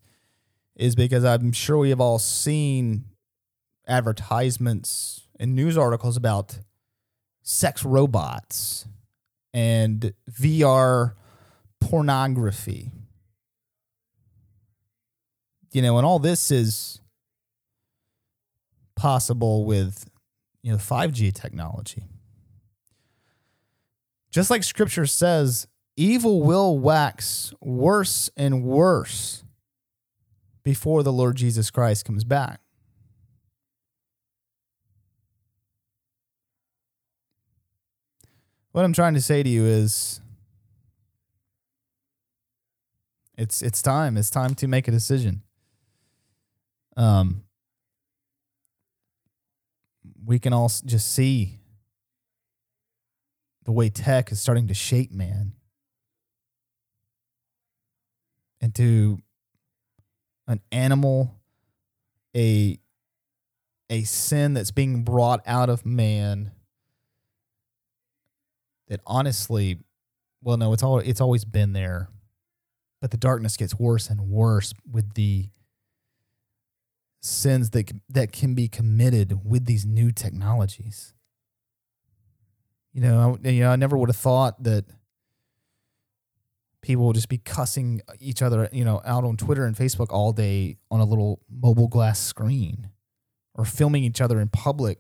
is 0.77 0.95
because 0.95 1.25
I'm 1.25 1.53
sure 1.53 1.79
we 1.79 1.91
have 1.91 2.01
all 2.01 2.19
seen 2.19 3.07
advertisements 3.91 5.27
and 5.39 5.55
news 5.55 5.77
articles 5.77 6.17
about 6.17 6.61
sex 7.43 7.85
robots 7.85 8.87
and 9.53 10.15
VR 10.31 11.15
pornography. 11.81 12.91
You 15.73 15.83
know, 15.83 15.99
and 15.99 16.07
all 16.07 16.19
this 16.19 16.51
is 16.51 17.01
possible 18.97 19.65
with, 19.65 20.09
you 20.63 20.73
know, 20.73 20.79
5G 20.79 21.33
technology. 21.33 22.05
Just 24.31 24.51
like 24.51 24.63
scripture 24.63 25.07
says, 25.07 25.67
evil 25.97 26.43
will 26.43 26.79
wax 26.79 27.53
worse 27.61 28.31
and 28.37 28.63
worse 28.63 29.45
before 30.63 31.03
the 31.03 31.13
Lord 31.13 31.37
Jesus 31.37 31.71
Christ 31.71 32.05
comes 32.05 32.25
back. 32.25 32.61
What 38.73 38.85
I'm 38.85 38.93
trying 38.93 39.15
to 39.15 39.21
say 39.21 39.43
to 39.43 39.49
you 39.49 39.65
is 39.65 40.21
it's 43.37 43.63
it's 43.63 43.83
time. 43.83 44.17
It's 44.17 44.31
time 44.31 44.55
to 44.57 44.69
make 44.69 44.87
a 44.87 44.93
decision. 44.93 45.43
Um 46.97 47.43
we 50.25 50.39
can 50.39 50.53
all 50.53 50.71
just 50.85 51.13
see 51.13 51.59
the 53.65 53.73
way 53.73 53.89
tech 53.89 54.31
is 54.31 54.41
starting 54.41 54.69
to 54.69 54.75
shape 54.75 55.11
man 55.13 55.53
into 58.61 59.19
an 60.47 60.61
animal 60.71 61.35
a 62.37 62.79
a 63.89 64.03
sin 64.05 64.55
that's 64.55 64.71
being 64.71 65.03
brought 65.03 65.43
out 65.47 65.69
of 65.69 65.85
man 65.85 66.53
that 68.91 69.01
honestly, 69.07 69.79
well, 70.43 70.59
no, 70.59 70.75
it's 70.75 70.83
all 70.83 70.99
it's 70.99 71.21
always 71.21 71.47
been 71.47 71.73
there, 71.73 72.11
but 73.01 73.11
the 73.11 73.17
darkness 73.17 73.57
gets 73.57 73.79
worse 73.79 74.11
and 74.11 74.29
worse 74.29 74.75
with 74.91 75.15
the 75.15 75.49
sins 77.23 77.71
that 77.71 77.93
that 78.09 78.33
can 78.33 78.55
be 78.55 78.69
committed 78.69 79.41
with 79.45 79.65
these 79.65 79.87
new 79.87 80.13
technologies. 80.13 81.15
You 82.93 83.01
know, 83.03 83.39
I, 83.43 83.49
you 83.49 83.61
know, 83.61 83.71
I 83.71 83.77
never 83.77 83.97
would 83.97 84.09
have 84.09 84.17
thought 84.17 84.63
that 84.65 84.85
people 86.83 87.07
would 87.07 87.15
just 87.15 87.29
be 87.29 87.39
cussing 87.39 88.01
each 88.19 88.43
other, 88.43 88.69
you 88.73 88.85
know, 88.85 89.01
out 89.05 89.23
on 89.23 89.37
Twitter 89.37 89.65
and 89.65 89.77
Facebook 89.77 90.09
all 90.11 90.33
day 90.33 90.79
on 90.91 90.99
a 90.99 91.05
little 91.05 91.41
mobile 91.49 91.89
glass 91.89 92.19
screen, 92.19 92.91
or 93.55 93.65
filming 93.65 94.03
each 94.03 94.21
other 94.21 94.41
in 94.41 94.49
public 94.49 94.99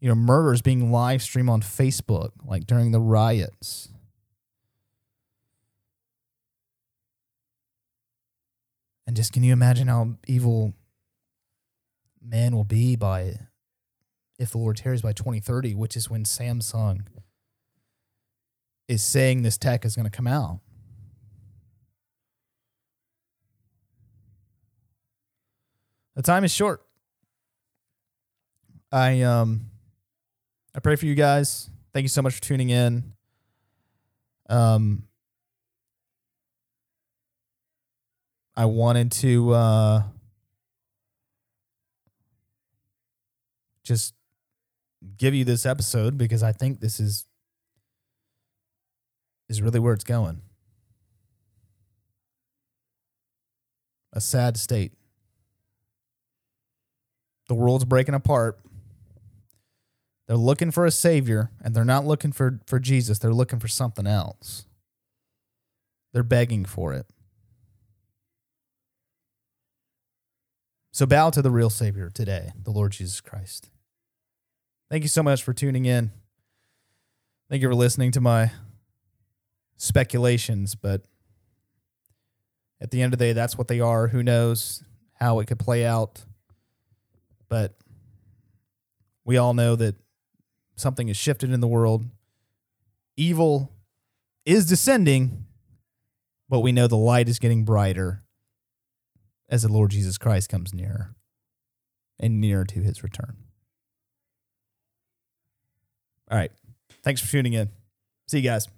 you 0.00 0.08
know, 0.08 0.14
murders 0.14 0.62
being 0.62 0.90
live 0.90 1.22
streamed 1.22 1.50
on 1.50 1.60
Facebook, 1.60 2.30
like 2.44 2.66
during 2.66 2.90
the 2.90 3.00
riots. 3.00 3.88
And 9.06 9.14
just 9.16 9.32
can 9.32 9.42
you 9.42 9.52
imagine 9.52 9.88
how 9.88 10.14
evil 10.26 10.72
man 12.22 12.54
will 12.54 12.64
be 12.64 12.96
by 12.96 13.34
if 14.38 14.50
the 14.52 14.58
Lord 14.58 14.76
tarries 14.76 15.02
by 15.02 15.12
2030, 15.12 15.74
which 15.74 15.96
is 15.96 16.08
when 16.08 16.24
Samsung 16.24 17.06
is 18.88 19.02
saying 19.02 19.42
this 19.42 19.58
tech 19.58 19.84
is 19.84 19.94
going 19.94 20.04
to 20.04 20.10
come 20.10 20.26
out. 20.26 20.60
The 26.16 26.22
time 26.22 26.44
is 26.44 26.52
short. 26.52 26.82
I 28.92 29.22
um 29.22 29.69
I 30.74 30.80
pray 30.80 30.96
for 30.96 31.06
you 31.06 31.14
guys. 31.14 31.68
Thank 31.92 32.04
you 32.04 32.08
so 32.08 32.22
much 32.22 32.34
for 32.34 32.42
tuning 32.42 32.70
in. 32.70 33.12
Um, 34.48 35.04
I 38.56 38.66
wanted 38.66 39.10
to 39.12 39.52
uh, 39.52 40.02
just 43.84 44.14
give 45.16 45.34
you 45.34 45.44
this 45.44 45.66
episode 45.66 46.18
because 46.18 46.42
I 46.42 46.52
think 46.52 46.80
this 46.80 47.00
is 47.00 47.26
is 49.48 49.60
really 49.60 49.80
where 49.80 49.92
it's 49.92 50.04
going. 50.04 50.42
A 54.12 54.20
sad 54.20 54.56
state. 54.56 54.92
The 57.48 57.54
world's 57.54 57.84
breaking 57.84 58.14
apart 58.14 58.60
they're 60.30 60.36
looking 60.36 60.70
for 60.70 60.86
a 60.86 60.92
savior 60.92 61.50
and 61.60 61.74
they're 61.74 61.84
not 61.84 62.06
looking 62.06 62.30
for, 62.30 62.60
for 62.64 62.78
Jesus. 62.78 63.18
They're 63.18 63.34
looking 63.34 63.58
for 63.58 63.66
something 63.66 64.06
else. 64.06 64.64
They're 66.12 66.22
begging 66.22 66.64
for 66.64 66.94
it. 66.94 67.04
So 70.92 71.04
bow 71.04 71.30
to 71.30 71.42
the 71.42 71.50
real 71.50 71.68
Savior 71.68 72.10
today, 72.10 72.52
the 72.62 72.70
Lord 72.70 72.92
Jesus 72.92 73.20
Christ. 73.20 73.70
Thank 74.88 75.02
you 75.02 75.08
so 75.08 75.24
much 75.24 75.42
for 75.42 75.52
tuning 75.52 75.84
in. 75.84 76.12
Thank 77.50 77.62
you 77.62 77.68
for 77.68 77.74
listening 77.74 78.12
to 78.12 78.20
my 78.20 78.52
speculations, 79.78 80.76
but 80.76 81.06
at 82.80 82.92
the 82.92 83.02
end 83.02 83.12
of 83.12 83.18
the 83.18 83.24
day, 83.24 83.32
that's 83.32 83.58
what 83.58 83.66
they 83.66 83.80
are. 83.80 84.06
Who 84.06 84.22
knows 84.22 84.84
how 85.14 85.40
it 85.40 85.46
could 85.48 85.58
play 85.58 85.84
out? 85.84 86.22
But 87.48 87.74
we 89.24 89.36
all 89.36 89.54
know 89.54 89.74
that 89.74 89.96
something 90.80 91.08
has 91.08 91.16
shifted 91.16 91.50
in 91.52 91.60
the 91.60 91.68
world. 91.68 92.04
Evil 93.16 93.72
is 94.44 94.66
descending, 94.66 95.46
but 96.48 96.60
we 96.60 96.72
know 96.72 96.86
the 96.86 96.96
light 96.96 97.28
is 97.28 97.38
getting 97.38 97.64
brighter 97.64 98.22
as 99.48 99.62
the 99.62 99.68
Lord 99.68 99.90
Jesus 99.90 100.18
Christ 100.18 100.48
comes 100.48 100.72
nearer 100.72 101.14
and 102.18 102.40
nearer 102.40 102.64
to 102.64 102.80
his 102.80 103.02
return. 103.02 103.36
All 106.30 106.38
right. 106.38 106.52
Thanks 107.02 107.20
for 107.20 107.30
tuning 107.30 107.54
in. 107.54 107.70
See 108.28 108.38
you 108.38 108.44
guys. 108.44 108.68